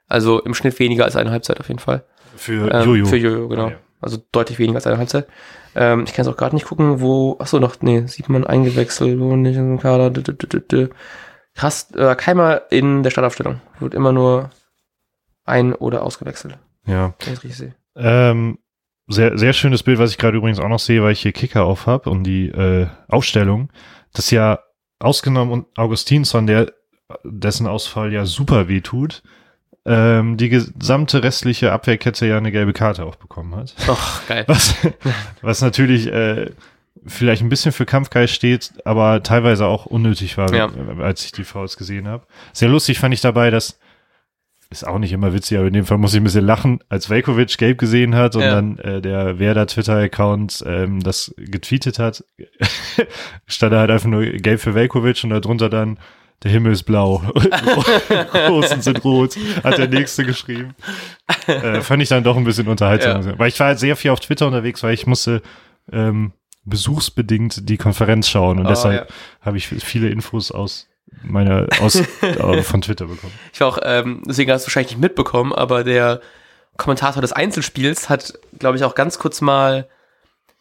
[0.08, 2.04] Also im Schnitt weniger als eine Halbzeit auf jeden Fall.
[2.36, 3.06] Für ähm, Jojo.
[3.06, 3.68] Für Jojo, genau.
[3.70, 3.76] Ja.
[4.02, 5.28] Also deutlich weniger als eine Halbzeit.
[5.74, 8.46] Ähm, ich kann es auch gerade nicht gucken, wo, ach so, noch, nee, sieht man
[8.46, 10.12] eingewechselt, wo nicht in dem Kader.
[11.54, 13.60] Krass, äh, Keimer in der Startaufstellung.
[13.78, 14.50] Wird immer nur
[15.44, 16.58] ein- oder ausgewechselt.
[16.86, 17.14] Ja.
[17.24, 17.74] Wenn ich richtig sehe.
[17.96, 18.58] Ähm,
[19.08, 21.64] sehr, sehr schönes Bild, was ich gerade übrigens auch noch sehe, weil ich hier Kicker
[21.64, 23.70] auf habe und die äh, Aufstellung.
[24.12, 24.60] Das ja
[24.98, 26.72] ausgenommen und Augustinsson, der
[27.24, 29.22] dessen Ausfall ja super weh tut,
[29.84, 33.74] ähm, die gesamte restliche Abwehrkette ja eine gelbe Karte auch bekommen hat.
[33.88, 34.44] Ach, geil.
[34.46, 34.76] Was,
[35.40, 36.50] was natürlich äh,
[37.06, 40.70] vielleicht ein bisschen für Kampfgeist steht, aber teilweise auch unnötig war, ja.
[41.00, 42.26] als ich die Fouls gesehen habe.
[42.52, 43.78] Sehr lustig fand ich dabei, dass
[44.72, 47.10] ist auch nicht immer witzig, aber in dem Fall muss ich ein bisschen lachen, als
[47.10, 48.54] Velkovic gelb gesehen hat und ja.
[48.54, 52.24] dann äh, der Werder Twitter-Account ähm, das getweetet hat,
[53.46, 55.98] stand da halt einfach nur gelb für Velkovic und darunter dann
[56.42, 57.16] der Himmel ist blau,
[58.48, 60.74] Rosen sind rot, hat der Nächste geschrieben.
[61.46, 63.22] Äh, fand ich dann doch ein bisschen unterhaltsam.
[63.22, 63.38] Ja.
[63.38, 65.42] Weil ich war halt sehr viel auf Twitter unterwegs, weil ich musste
[65.92, 66.32] ähm,
[66.64, 69.14] besuchsbedingt die Konferenz schauen und oh, deshalb ja.
[69.40, 70.88] habe ich viele Infos aus
[71.22, 73.32] meine aus äh, von Twitter bekommen.
[73.52, 76.20] Ich war auch, ähm, deswegen hast du wahrscheinlich nicht mitbekommen, aber der
[76.76, 79.88] Kommentator des Einzelspiels hat, glaube ich, auch ganz kurz mal,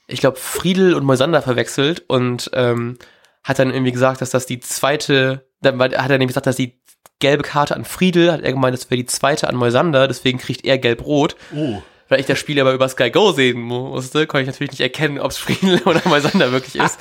[0.07, 2.97] ich glaube, Friedel und Moisander verwechselt und ähm,
[3.43, 6.79] hat dann irgendwie gesagt, dass das die zweite, dann hat er nämlich gesagt, dass die
[7.19, 10.65] gelbe Karte an Friedel, hat er gemeint, das wäre die zweite an Moisander, deswegen kriegt
[10.65, 11.35] er gelb-rot.
[11.55, 14.81] Oh weil ich das Spiel aber über Sky Go sehen musste, konnte ich natürlich nicht
[14.81, 16.99] erkennen, ob es Friedel oder Moisander wirklich ist.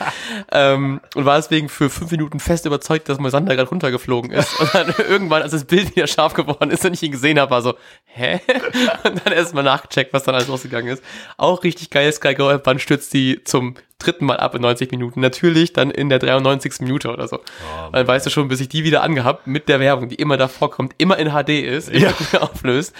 [0.52, 4.58] ähm, und war deswegen für fünf Minuten fest überzeugt, dass Moisander gerade runtergeflogen ist.
[4.60, 7.50] Und dann irgendwann, als das Bild wieder scharf geworden ist und ich ihn gesehen habe,
[7.50, 8.40] war so, hä?
[9.04, 11.02] Und dann erstmal nachgecheckt, was dann alles rausgegangen ist.
[11.36, 15.20] Auch richtig geil, Sky Go, wann stürzt die zum dritten Mal ab in 90 Minuten.
[15.20, 16.80] Natürlich dann in der 93.
[16.80, 17.36] Minute oder so.
[17.38, 20.36] Oh, dann weißt du schon, bis ich die wieder angehabt mit der Werbung, die immer
[20.36, 22.40] davor kommt, immer in HD ist, immer ja.
[22.40, 22.94] auflöst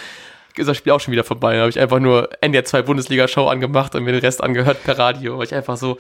[0.57, 1.55] ist das Spiel auch schon wieder vorbei.
[1.55, 4.99] Da habe ich einfach nur NDR 2 Bundesliga-Show angemacht und mir den Rest angehört per
[4.99, 5.99] Radio, weil ich einfach so,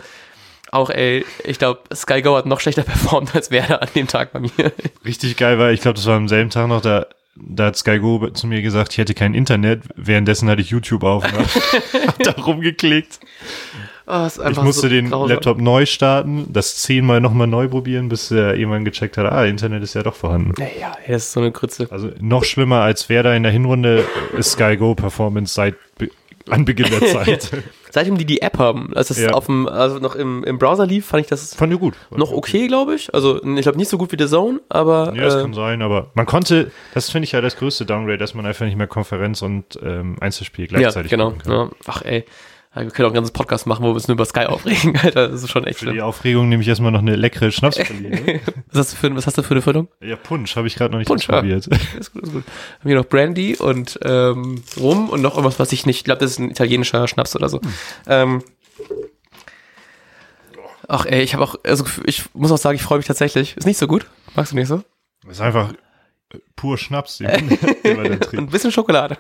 [0.71, 4.33] auch ey, ich glaube, Sky Go hat noch schlechter performt als Werder an dem Tag
[4.33, 4.73] bei mir.
[5.05, 7.99] Richtig geil, weil ich glaube, das war am selben Tag noch, da, da hat Sky
[7.99, 12.19] Go zu mir gesagt, ich hätte kein Internet, währenddessen hatte ich YouTube auf und hab
[12.23, 13.21] da rumgeklickt.
[14.11, 15.29] Oh, ich musste so den grausam.
[15.29, 19.83] Laptop neu starten, das zehnmal nochmal neu probieren, bis er irgendwann gecheckt hat, ah, Internet
[19.83, 20.55] ist ja doch vorhanden.
[20.59, 21.87] Naja, das ist so eine Grütze.
[21.91, 24.05] Also noch schlimmer als wer da in der Hinrunde
[24.37, 25.77] ist Sky Go Performance seit
[26.49, 27.51] Anbeginn der Zeit.
[27.91, 29.33] Seitdem die die App haben, als das ja.
[29.33, 31.95] auf dem, also noch im, im Browser lief, fand ich das fand gut.
[32.11, 33.13] noch okay, glaube ich.
[33.13, 35.13] Also ich glaube nicht so gut wie The Zone, aber.
[35.17, 38.19] Ja, das äh, kann sein, aber man konnte, das finde ich ja das größte Downgrade,
[38.19, 41.35] dass man einfach nicht mehr Konferenz und ähm, Einzelspiel gleichzeitig ja, genau.
[41.47, 41.71] Ja.
[41.87, 42.25] Ach ey.
[42.75, 44.97] Ja, wir können auch einen ganzen Podcast machen, wo wir uns nur über Sky aufregen,
[45.03, 45.29] Alter.
[45.29, 45.95] Das ist schon echt Für schlimm.
[45.95, 48.41] die Aufregung nehme ich erstmal noch eine leckere Schnapspraline.
[48.69, 49.89] was, hast du für, was hast du für eine Füllung?
[50.01, 51.67] Ja, Punsch, habe ich gerade noch nicht Punsch, probiert.
[51.67, 51.79] Ja.
[51.99, 52.45] Ist gut, ist gut.
[52.79, 56.21] Haben hier noch Brandy und ähm, Rum und noch irgendwas, was ich nicht, ich glaube,
[56.21, 57.61] das ist ein italienischer Schnaps oder so.
[57.61, 57.73] Hm.
[58.07, 58.43] Ähm,
[60.87, 63.57] ach ey, ich habe auch, also ich muss auch sagen, ich freue mich tatsächlich.
[63.57, 64.07] Ist nicht so gut.
[64.37, 64.85] Magst du nicht so?
[65.29, 65.73] Ist einfach
[66.57, 67.49] pur Schnaps, den,
[67.83, 69.19] den Ein bisschen Schokolade.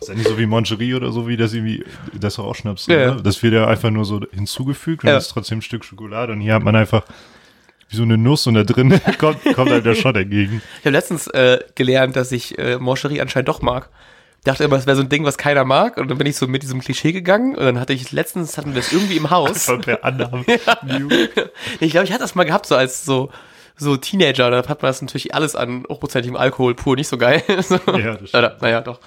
[0.00, 2.86] ist ja nicht so wie Moncherie oder so, wie das irgendwie, das ist auch Schnaps.
[2.86, 3.22] Ja, ne?
[3.22, 5.14] Das wird ja einfach nur so hinzugefügt und ja.
[5.14, 7.04] das ist trotzdem ein Stück Schokolade und hier hat man einfach
[7.90, 10.62] wie so eine Nuss und da drin kommt, kommt halt der Schott entgegen.
[10.78, 13.88] Ich habe letztens äh, gelernt, dass ich äh, Moncherie anscheinend doch mag.
[14.38, 15.96] Ich dachte immer, es wäre so ein Ding, was keiner mag.
[15.96, 17.56] Und dann bin ich so mit diesem Klischee gegangen.
[17.56, 19.66] Und dann hatte ich letztens, hatten wir es irgendwie im Haus.
[19.82, 20.44] per Annahme.
[21.80, 23.30] ich glaube, ich hatte das mal gehabt, so als so
[23.78, 27.42] so Teenager, da hat man das natürlich alles an hochprozentigem Alkohol pur nicht so geil.
[27.48, 28.62] ja, das stimmt.
[28.62, 29.00] Naja, doch.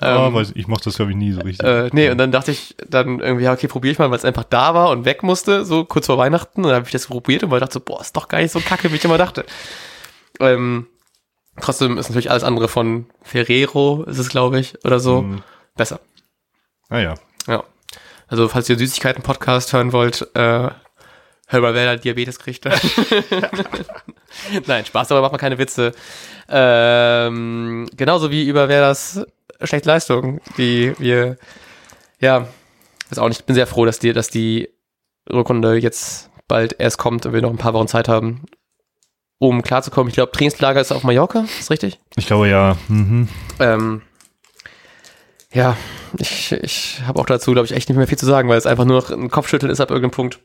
[0.00, 1.66] Ja, ähm, ich mochte das, glaube ich, nie so richtig.
[1.66, 4.24] Äh, nee, und dann dachte ich dann irgendwie, ja, okay, probiere ich mal, weil es
[4.24, 6.60] einfach da war und weg musste, so kurz vor Weihnachten.
[6.60, 8.60] Und dann habe ich das probiert und dachte so, boah, ist doch gar nicht so
[8.60, 9.44] kacke, wie ich immer dachte.
[10.38, 10.86] Ähm,
[11.60, 15.42] trotzdem ist natürlich alles andere von Ferrero, ist es, glaube ich, oder so, mhm.
[15.76, 16.00] besser.
[16.88, 17.14] Ah ja.
[17.46, 17.64] Ja.
[18.28, 20.68] Also, falls ihr Süßigkeiten-Podcast hören wollt, äh,
[21.52, 22.64] Hör mal, wer da Diabetes kriegt.
[24.66, 25.90] Nein, Spaß, aber macht mal keine Witze.
[26.48, 29.26] Ähm, genauso wie über wer das
[29.60, 31.38] schlechte Leistung, die wir,
[32.20, 32.46] ja,
[33.08, 34.68] weiß auch nicht, ich bin sehr froh, dass die, dass die
[35.28, 38.44] Rückrunde jetzt bald erst kommt und wir noch ein paar Wochen Zeit haben,
[39.38, 40.08] um klarzukommen.
[40.08, 41.98] Ich glaube, Trainingslager ist auf Mallorca, ist richtig?
[42.14, 42.76] Ich glaube ja.
[42.86, 43.28] Mhm.
[43.58, 44.02] Ähm,
[45.52, 45.76] ja,
[46.16, 48.66] ich, ich habe auch dazu, glaube ich, echt nicht mehr viel zu sagen, weil es
[48.66, 50.38] einfach nur noch ein Kopfschütteln ist ab irgendeinem Punkt.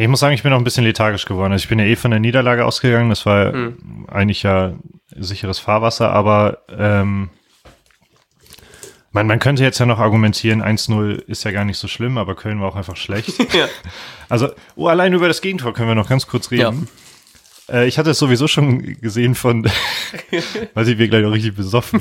[0.00, 1.50] Ich muss sagen, ich bin auch ein bisschen lethargisch geworden.
[1.50, 3.10] Also ich bin ja eh von der Niederlage ausgegangen.
[3.10, 4.06] Das war mhm.
[4.08, 4.74] eigentlich ja
[5.16, 7.30] sicheres Fahrwasser, aber ähm,
[9.10, 12.36] man, man könnte jetzt ja noch argumentieren, 1-0 ist ja gar nicht so schlimm, aber
[12.36, 13.38] Köln war auch einfach schlecht.
[13.54, 13.66] ja.
[14.28, 16.86] Also, oh, allein über das Gegentor können wir noch ganz kurz reden.
[17.68, 17.80] Ja.
[17.80, 19.64] Äh, ich hatte es sowieso schon gesehen von,
[20.74, 22.00] weiß ich, wir gleich noch richtig besoffen.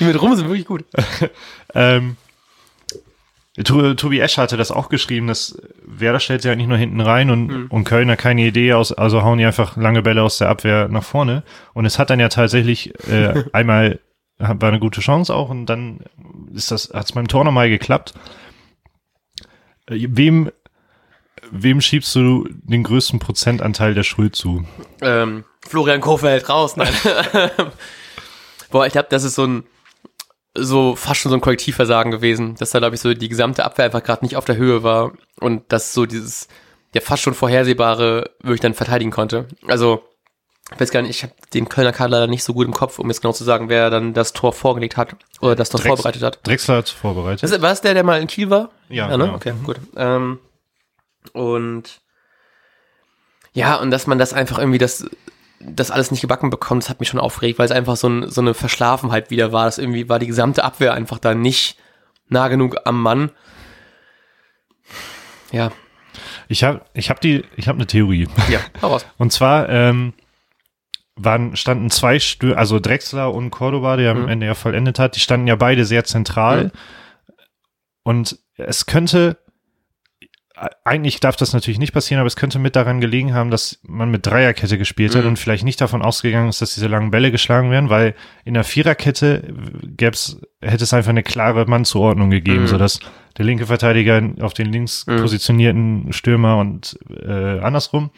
[0.00, 0.84] Die mit rum sind wirklich gut.
[1.72, 2.16] ähm,
[3.64, 7.30] Tobi Esch hatte das auch geschrieben, dass Werder stellt sich ja nicht nur hinten rein
[7.30, 7.66] und, mhm.
[7.68, 11.04] und Kölner keine Idee aus, also hauen die einfach lange Bälle aus der Abwehr nach
[11.04, 11.42] vorne.
[11.74, 14.00] Und es hat dann ja tatsächlich äh, einmal
[14.40, 16.00] war eine gute Chance auch und dann
[16.54, 18.14] ist das, hat es beim Tor nochmal geklappt.
[19.86, 20.50] Äh, wem,
[21.50, 24.64] wem schiebst du den größten Prozentanteil der Schuld zu?
[25.02, 26.92] Ähm, Florian Kofeld raus, nein.
[28.70, 29.64] Boah, ich glaube, das ist so ein,
[30.54, 33.84] so fast schon so ein Kollektivversagen gewesen, dass da, glaube ich, so die gesamte Abwehr
[33.84, 36.48] einfach gerade nicht auf der Höhe war und dass so dieses,
[36.94, 39.46] ja fast schon vorhersehbare wirklich dann verteidigen konnte.
[39.66, 40.02] Also,
[40.72, 42.98] ich weiß gar nicht, ich habe den Kölner Kader leider nicht so gut im Kopf,
[42.98, 46.22] um jetzt genau zu sagen, wer dann das Tor vorgelegt hat oder das Tor vorbereitet
[46.22, 46.46] hat.
[46.46, 47.42] Drexler hat vorbereitet.
[47.42, 48.70] Das, war es der, der mal in Kiel war?
[48.88, 49.24] Ja, ja ne?
[49.24, 49.36] Genau.
[49.36, 49.76] Okay, gut.
[49.96, 50.38] Ähm,
[51.32, 52.00] und
[53.52, 55.08] ja, und dass man das einfach irgendwie das
[55.60, 58.30] das alles nicht gebacken bekommt, das hat mich schon aufgeregt, weil es einfach so, ein,
[58.30, 59.66] so eine Verschlafenheit wieder war.
[59.66, 61.76] Das irgendwie war die gesamte Abwehr einfach da nicht
[62.28, 63.30] nah genug am Mann.
[65.52, 65.70] Ja.
[66.48, 68.26] Ich habe ich hab die, ich habe eine Theorie.
[68.48, 69.04] Ja, heraus.
[69.18, 70.14] Und zwar ähm,
[71.16, 74.22] waren, standen zwei Stür also Drexler und Cordoba, der mhm.
[74.22, 76.64] am Ende ja vollendet hat, die standen ja beide sehr zentral.
[76.64, 76.70] Mhm.
[78.02, 79.38] Und es könnte
[80.84, 84.10] eigentlich darf das natürlich nicht passieren, aber es könnte mit daran gelegen haben, dass man
[84.10, 85.30] mit Dreierkette gespielt hat mhm.
[85.30, 88.64] und vielleicht nicht davon ausgegangen ist, dass diese langen Bälle geschlagen werden, weil in der
[88.64, 89.54] Viererkette
[89.96, 92.66] gäb's, hätte es einfach eine klare Mannzuordnung gegeben, mhm.
[92.66, 93.00] sodass
[93.38, 95.16] der linke Verteidiger auf den links mhm.
[95.20, 98.10] positionierten Stürmer und äh, andersrum.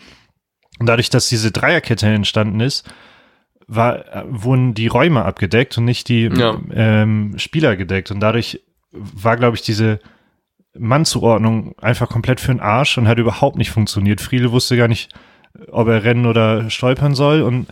[0.80, 2.92] Und dadurch, dass diese Dreierkette entstanden ist,
[3.68, 6.58] war, wurden die Räume abgedeckt und nicht die ja.
[6.72, 8.10] ähm, Spieler gedeckt.
[8.10, 10.00] Und dadurch war, glaube ich, diese
[10.78, 14.20] Mannzuordnung einfach komplett für den Arsch und hat überhaupt nicht funktioniert.
[14.20, 15.12] Friedel wusste gar nicht,
[15.70, 17.66] ob er rennen oder stolpern soll und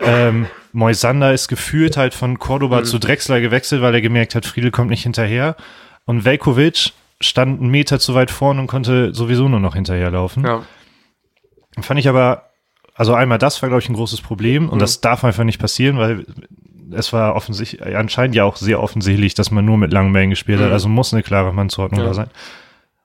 [0.00, 2.84] ähm, Moisander ist gefühlt halt von Cordoba mhm.
[2.84, 5.56] zu Drexler gewechselt, weil er gemerkt hat, Friedel kommt nicht hinterher.
[6.04, 10.44] Und Velkovic stand einen Meter zu weit vorne und konnte sowieso nur noch hinterherlaufen.
[10.44, 10.62] Ja.
[11.80, 12.50] Fand ich aber,
[12.94, 14.80] also einmal das war, glaube ich, ein großes Problem und mhm.
[14.80, 16.26] das darf einfach nicht passieren, weil
[16.92, 20.60] es war offensichtlich, anscheinend ja auch sehr offensichtlich, dass man nur mit langen Bällen gespielt
[20.60, 20.72] hat, mhm.
[20.72, 22.06] also muss eine klare Mannzuordnung ja.
[22.06, 22.30] da sein.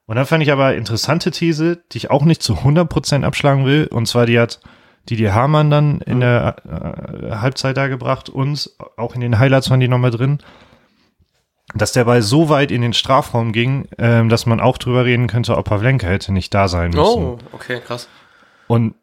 [0.05, 3.87] Und dann fand ich aber interessante These, die ich auch nicht zu 100% abschlagen will,
[3.87, 4.59] und zwar die hat
[5.09, 6.21] Didi Hamann dann in mhm.
[6.21, 10.39] der äh, Halbzeit da gebracht und auch in den Highlights waren die nochmal drin,
[11.73, 15.27] dass der Ball so weit in den Strafraum ging, ähm, dass man auch drüber reden
[15.27, 17.23] könnte, ob Pavlenka hätte nicht da sein müssen.
[17.23, 18.07] Oh, okay, krass.
[18.67, 18.95] Und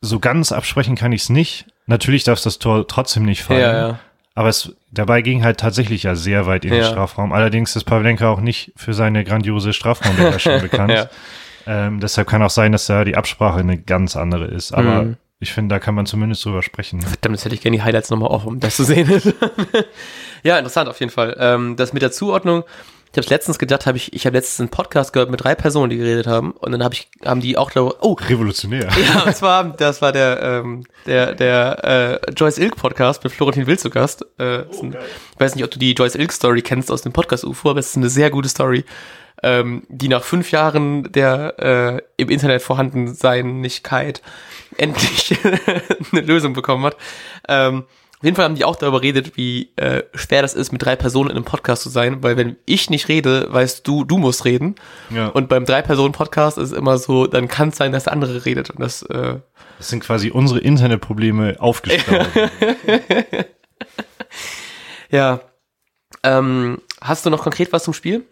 [0.00, 3.60] so ganz absprechen kann ich es nicht, Natürlich darf das Tor trotzdem nicht fallen.
[3.60, 3.98] Ja, ja.
[4.34, 7.32] Aber es, dabei ging halt tatsächlich ja sehr weit in den Strafraum.
[7.32, 10.92] Allerdings ist Pavlenka auch nicht für seine grandiose Strafraumbeherrschung bekannt.
[10.92, 11.10] Ja.
[11.66, 14.72] Ähm, deshalb kann auch sein, dass da die Absprache eine ganz andere ist.
[14.72, 15.16] Aber mhm.
[15.40, 17.00] ich finde, da kann man zumindest drüber sprechen.
[17.02, 19.10] Verdammt, jetzt hätte ich gerne die Highlights nochmal auf, um das zu sehen.
[20.42, 21.36] ja, interessant auf jeden Fall.
[21.38, 22.64] Ähm, das mit der Zuordnung,
[23.12, 25.90] ich habe letztens gedacht, habe ich, ich habe letztens einen Podcast gehört mit drei Personen,
[25.90, 28.88] die geredet haben, und dann habe ich, haben die auch darüber, oh, revolutionär.
[29.00, 33.66] Ja, und zwar, das war der, ähm, der, der äh, Joyce Ilk Podcast mit Florentin
[33.66, 34.22] Will zu Gast.
[34.38, 34.96] Äh, oh, ein,
[35.34, 37.80] ich weiß nicht, ob du die Joyce Ilk Story kennst aus dem Podcast UFO, aber
[37.80, 38.84] es ist eine sehr gute Story,
[39.42, 44.22] ähm, die nach fünf Jahren der äh, im Internet vorhanden Seinigkeit
[44.76, 45.36] endlich
[46.12, 46.96] eine Lösung bekommen hat.
[47.48, 47.84] Ähm,
[48.20, 50.94] auf jeden Fall haben die auch darüber redet, wie äh, schwer das ist, mit drei
[50.94, 54.44] Personen in einem Podcast zu sein, weil wenn ich nicht rede, weißt du, du musst
[54.44, 54.74] reden.
[55.08, 55.28] Ja.
[55.28, 58.68] Und beim Drei-Personen-Podcast ist es immer so, dann kann es sein, dass der andere redet.
[58.68, 59.36] Und das, äh
[59.78, 62.28] das sind quasi unsere Internetprobleme aufgestaut.
[65.10, 65.40] ja.
[66.22, 68.26] Ähm, hast du noch konkret was zum Spiel?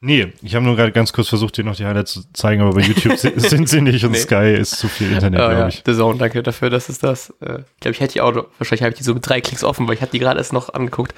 [0.00, 2.72] Nee, ich habe nur gerade ganz kurz versucht, dir noch die Highlights zu zeigen, aber
[2.72, 4.18] bei YouTube sind sie nicht und nee.
[4.18, 5.68] Sky ist zu viel Internet, oh, glaube ja.
[5.68, 5.82] ich.
[5.86, 7.30] The Zone, danke dafür, dass es das.
[7.40, 9.64] Äh, ich glaube, ich hätte die auch, wahrscheinlich habe ich die so mit drei Klicks
[9.64, 11.14] offen, weil ich hatte die gerade erst noch angeguckt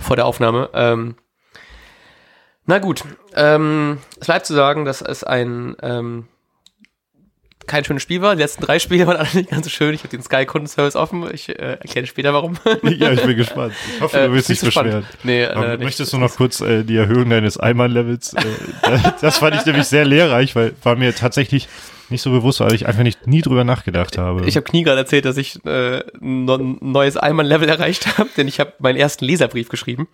[0.00, 0.70] vor der Aufnahme.
[0.74, 1.14] Ähm,
[2.64, 6.26] na gut, ähm, es bleibt zu sagen, dass es ein ähm,
[7.66, 8.36] kein schönes Spiel war.
[8.36, 9.94] Die letzten drei Spiele waren alle nicht ganz so schön.
[9.94, 11.28] Ich habe den Sky Kundenservice offen.
[11.32, 12.54] Ich äh, erkläre später warum.
[12.82, 13.74] ja, ich bin gespannt.
[13.94, 15.04] Ich hoffe, du willst äh, dich beschweren.
[15.24, 18.34] Nee, äh, möchtest du noch kurz äh, die Erhöhung deines Einmann-Levels?
[18.34, 21.68] Äh, das fand ich nämlich sehr lehrreich, weil war mir tatsächlich
[22.08, 24.46] nicht so bewusst, weil ich einfach nicht nie drüber nachgedacht habe.
[24.46, 28.60] Ich habe Knie gerade erzählt, dass ich äh, ein neues Einmann-Level erreicht habe, denn ich
[28.60, 30.08] habe meinen ersten Leserbrief geschrieben.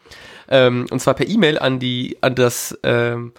[0.48, 3.32] Ähm, und zwar per E-Mail an die, an das ähm,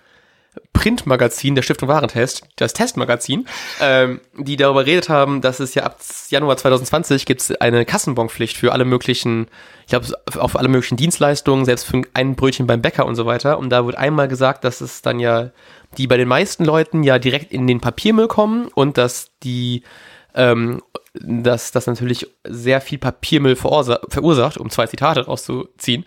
[0.74, 3.46] Printmagazin der Stiftung Warentest, das Testmagazin,
[3.80, 8.58] ähm, die darüber redet haben, dass es ja ab Januar 2020 gibt es eine Kassenbonpflicht
[8.58, 9.48] für alle möglichen,
[9.82, 13.58] ich glaube, auf alle möglichen Dienstleistungen, selbst für ein Brötchen beim Bäcker und so weiter.
[13.60, 15.52] Und da wird einmal gesagt, dass es dann ja,
[15.98, 19.84] die bei den meisten Leuten ja direkt in den Papiermüll kommen und dass die
[20.36, 20.82] ähm,
[21.14, 26.06] dass das natürlich sehr viel Papiermüll verursacht, um zwei Zitate rauszuziehen.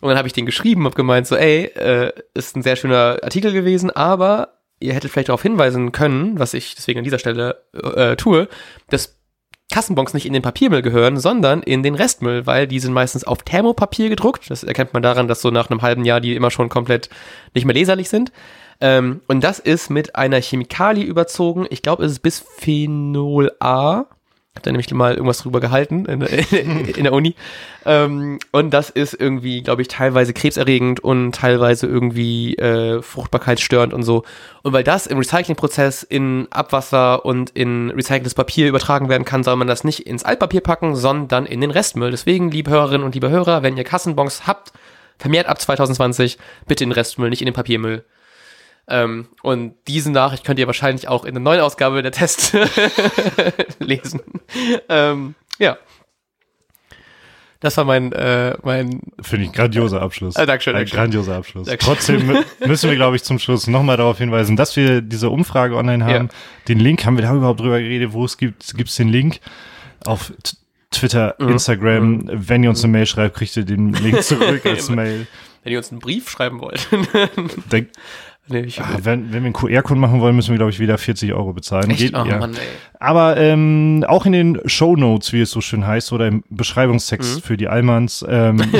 [0.00, 3.18] Und dann habe ich den geschrieben, habe gemeint so, ey, äh, ist ein sehr schöner
[3.22, 7.64] Artikel gewesen, aber ihr hättet vielleicht darauf hinweisen können, was ich deswegen an dieser Stelle
[7.74, 8.48] äh, tue,
[8.90, 9.18] dass
[9.70, 13.42] Kassenbons nicht in den Papiermüll gehören, sondern in den Restmüll, weil die sind meistens auf
[13.42, 14.50] Thermopapier gedruckt.
[14.50, 17.10] Das erkennt man daran, dass so nach einem halben Jahr die immer schon komplett
[17.54, 18.32] nicht mehr leserlich sind.
[18.80, 21.66] Ähm, und das ist mit einer Chemikalie überzogen.
[21.68, 24.06] Ich glaube, es ist Bisphenol A
[24.58, 27.34] hab da nämlich mal irgendwas drüber gehalten in, in, in der Uni.
[27.86, 34.02] Ähm, und das ist irgendwie, glaube ich, teilweise krebserregend und teilweise irgendwie äh, fruchtbarkeitsstörend und
[34.02, 34.24] so.
[34.62, 39.56] Und weil das im Recyclingprozess in Abwasser und in recyceltes Papier übertragen werden kann, soll
[39.56, 42.10] man das nicht ins Altpapier packen, sondern in den Restmüll.
[42.10, 44.72] Deswegen, liebe Hörerinnen und liebe Hörer, wenn ihr Kassenbons habt,
[45.18, 48.04] vermehrt ab 2020, bitte in den Restmüll, nicht in den Papiermüll.
[48.88, 52.56] Ähm, und diese Nachricht könnt ihr wahrscheinlich auch in der neuen Ausgabe der Test
[53.78, 54.20] lesen.
[54.88, 55.76] Ähm, ja.
[57.60, 59.02] Das war mein, äh, mein.
[59.20, 60.36] Finde ich grandioser Abschluss.
[60.36, 60.96] Äh, Dankeschön, Ein Dankeschön.
[60.96, 61.66] grandioser Abschluss.
[61.66, 61.94] Dankeschön.
[61.94, 66.04] Trotzdem müssen wir, glaube ich, zum Schluss nochmal darauf hinweisen, dass wir diese Umfrage online
[66.04, 66.26] haben.
[66.26, 66.34] Ja.
[66.68, 69.40] Den Link, haben wir da überhaupt drüber geredet, wo es gibt, gibt es den Link
[70.06, 70.32] auf
[70.92, 71.48] Twitter, mhm.
[71.48, 72.10] Instagram.
[72.10, 72.30] Mhm.
[72.32, 75.26] Wenn ihr uns eine Mail schreibt, kriegt ihr den Link zurück als Mail.
[75.64, 76.88] Wenn ihr uns einen Brief schreiben wollt.
[78.48, 80.96] Nee, ich, ah, wenn, wenn wir einen QR-Code machen wollen, müssen wir, glaube ich, wieder
[80.96, 81.90] 40 Euro bezahlen.
[81.90, 82.00] Echt?
[82.00, 82.38] Geht, oh, ja.
[82.38, 82.56] Mann.
[82.98, 87.36] Aber ähm, auch in den Show Notes, wie es so schön heißt, oder im Beschreibungstext
[87.36, 87.42] mhm.
[87.42, 88.60] für die Almans, ähm,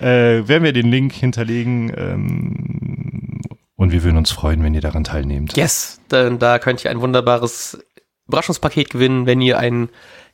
[0.00, 1.92] äh, werden wir den Link hinterlegen.
[1.96, 3.40] Ähm,
[3.76, 5.56] und wir würden uns freuen, wenn ihr daran teilnehmt.
[5.56, 7.78] Yes, denn da könnt ihr ein wunderbares
[8.28, 9.88] Überraschungspaket gewinnen, wenn ihr ein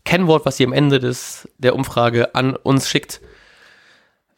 [0.04, 3.20] Kennwort, was ihr am Ende des, der Umfrage an uns schickt,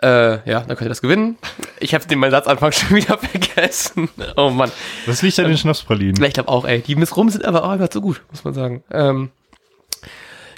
[0.03, 1.39] äh, ja, dann könnt ihr das gewinnen.
[1.81, 4.09] Ich habe den meinen Satzanfang schon wieder vergessen.
[4.37, 4.71] Oh Mann.
[5.07, 6.23] Das liegt an den ähm, Schnapspralinen.
[6.23, 6.81] Ich glaube auch, ey.
[6.81, 8.85] Die Miss Rum sind aber auch einfach so gut, muss man sagen.
[8.93, 9.31] Ähm,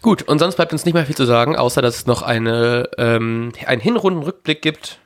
[0.02, 2.88] gut, und sonst bleibt uns nicht mehr viel zu sagen, außer dass es noch eine,
[2.98, 4.98] ähm, einen Hinrundenrückblick gibt.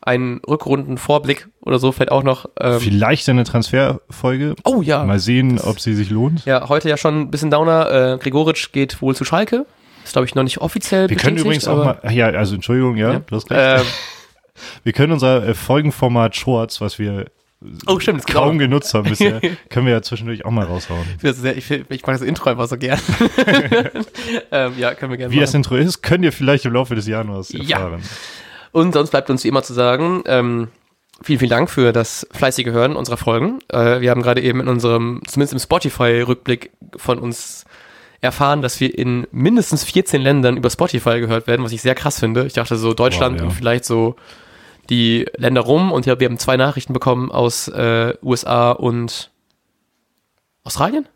[0.00, 2.48] Einen Rückrundenvorblick oder so fällt auch noch.
[2.60, 4.54] Ähm, Vielleicht eine Transferfolge.
[4.62, 5.02] Oh ja.
[5.02, 6.44] Mal sehen, ob sie sich lohnt.
[6.44, 7.90] Ja, heute ja schon ein bisschen Downer.
[7.90, 9.66] Äh, Gregoritsch geht wohl zu Schalke.
[10.06, 13.14] Ist, glaube ich, noch nicht offiziell Wir können übrigens auch mal, ja, also Entschuldigung, ja,
[13.14, 13.18] ja.
[13.18, 13.80] du hast recht.
[13.80, 13.86] Ähm,
[14.84, 17.26] wir können unser äh, Folgenformat Shorts, was wir
[17.88, 18.70] oh, stimmt, kaum genau.
[18.70, 21.04] genutzt haben bisher, können wir ja zwischendurch auch mal raushauen.
[21.20, 23.00] Sehr, ich, ich, mag das Intro einfach so gern.
[24.52, 25.40] ähm, ja, können wir gerne Wie machen.
[25.40, 28.00] das Intro ist, könnt ihr vielleicht im Laufe des Januars erfahren.
[28.00, 28.06] Ja.
[28.70, 30.68] Und sonst bleibt uns wie immer zu sagen, ähm,
[31.22, 33.60] Vielen, vielen Dank für das fleißige Hören unserer Folgen.
[33.68, 37.64] Äh, wir haben gerade eben in unserem, zumindest im Spotify-Rückblick von uns
[38.26, 42.20] erfahren, dass wir in mindestens 14 Ländern über Spotify gehört werden, was ich sehr krass
[42.20, 42.46] finde.
[42.46, 43.46] Ich dachte so Deutschland wow, ja.
[43.46, 44.16] und vielleicht so
[44.90, 49.30] die Länder rum und ja, wir haben zwei Nachrichten bekommen aus äh, USA und
[50.64, 51.06] Australien?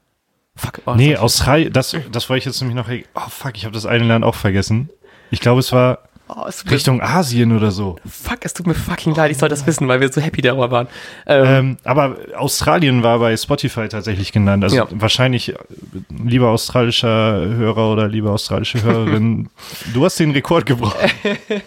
[0.57, 0.81] Fuck.
[0.87, 3.87] Oh, nee, Australien, das, das wollte ich jetzt nämlich noch, oh fuck, ich habe das
[3.87, 4.91] eine Land auch vergessen.
[5.31, 7.97] Ich glaube, es war Oh, Richtung Asien oder so.
[8.09, 10.71] Fuck, es tut mir fucking leid, ich soll das wissen, weil wir so happy darüber
[10.71, 10.87] waren.
[11.27, 14.63] Ähm, ähm, aber Australien war bei Spotify tatsächlich genannt.
[14.63, 14.87] Also ja.
[14.91, 15.57] wahrscheinlich, äh,
[16.25, 19.49] lieber australischer Hörer oder lieber australische Hörerin,
[19.95, 20.99] du hast den Rekord gebrochen.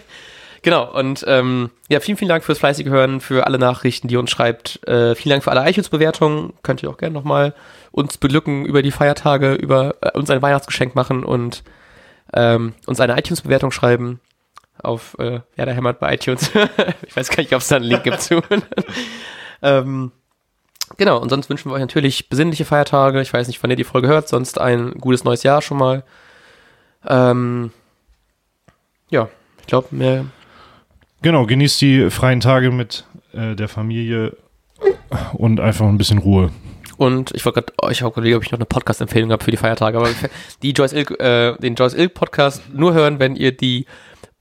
[0.62, 4.18] Genau, und ähm, ja, vielen, vielen Dank fürs fleißige Hören, für alle Nachrichten, die ihr
[4.18, 4.80] uns schreibt.
[4.88, 6.54] Äh, vielen Dank für alle iTunes-Bewertungen.
[6.62, 7.52] Könnt ihr auch gerne nochmal
[7.92, 11.64] uns beglücken über die Feiertage, über äh, uns ein Weihnachtsgeschenk machen und
[12.32, 14.20] ähm, uns eine iTunes-Bewertung schreiben
[14.84, 16.50] auf äh, ja, der hämmert bei iTunes.
[17.06, 18.42] ich weiß gar nicht, ob es da einen Link gibt zu.
[19.62, 20.12] ähm,
[20.96, 23.20] genau, und sonst wünschen wir euch natürlich besinnliche Feiertage.
[23.20, 26.04] Ich weiß nicht, wann ihr die Folge hört, sonst ein gutes neues Jahr schon mal.
[27.06, 27.70] Ähm,
[29.10, 29.28] ja,
[29.60, 30.26] ich glaube, mehr.
[31.22, 34.36] Genau, genießt die freien Tage mit äh, der Familie
[35.32, 36.50] und einfach ein bisschen Ruhe.
[36.96, 39.50] Und ich wollte gerade, oh, ich habe überlegt, ob ich noch eine Podcast-Empfehlung habe für
[39.50, 40.08] die Feiertage, aber
[40.62, 43.86] die Joyce Ilk, äh, den Joyce Ilk Podcast nur hören, wenn ihr die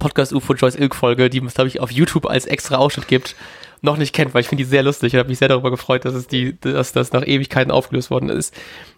[0.03, 3.37] Podcast UFO Joyce Ilk Folge, die es, glaube ich, auf YouTube als extra Ausschnitt gibt,
[3.81, 5.13] noch nicht kennt, weil ich finde die sehr lustig.
[5.13, 8.29] Ich habe mich sehr darüber gefreut, dass es die, dass das nach Ewigkeiten aufgelöst worden
[8.29, 8.53] ist.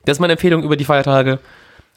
[0.06, 1.39] Das ist meine Empfehlung über die Feiertage.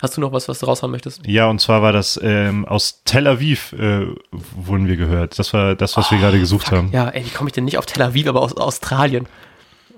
[0.02, 1.26] Hast du noch was, was du raushauen möchtest?
[1.26, 5.38] Ja, und zwar war das ähm, aus Tel Aviv äh, wurden wir gehört.
[5.38, 6.76] Das war das, was oh, wir gerade gesucht fuck.
[6.76, 6.90] haben.
[6.92, 9.26] Ja, ey, wie komme ich denn nicht auf Tel Aviv, aber aus Australien?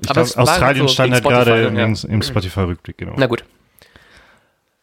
[0.03, 1.85] Ich aber glaub, Australien so stand halt gerade ja.
[1.85, 3.15] im Spotify-Rückblick, genau.
[3.17, 3.45] Na gut.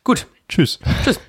[0.04, 0.28] Gut.
[0.50, 0.80] Tschüss.
[1.04, 1.20] Tschüss.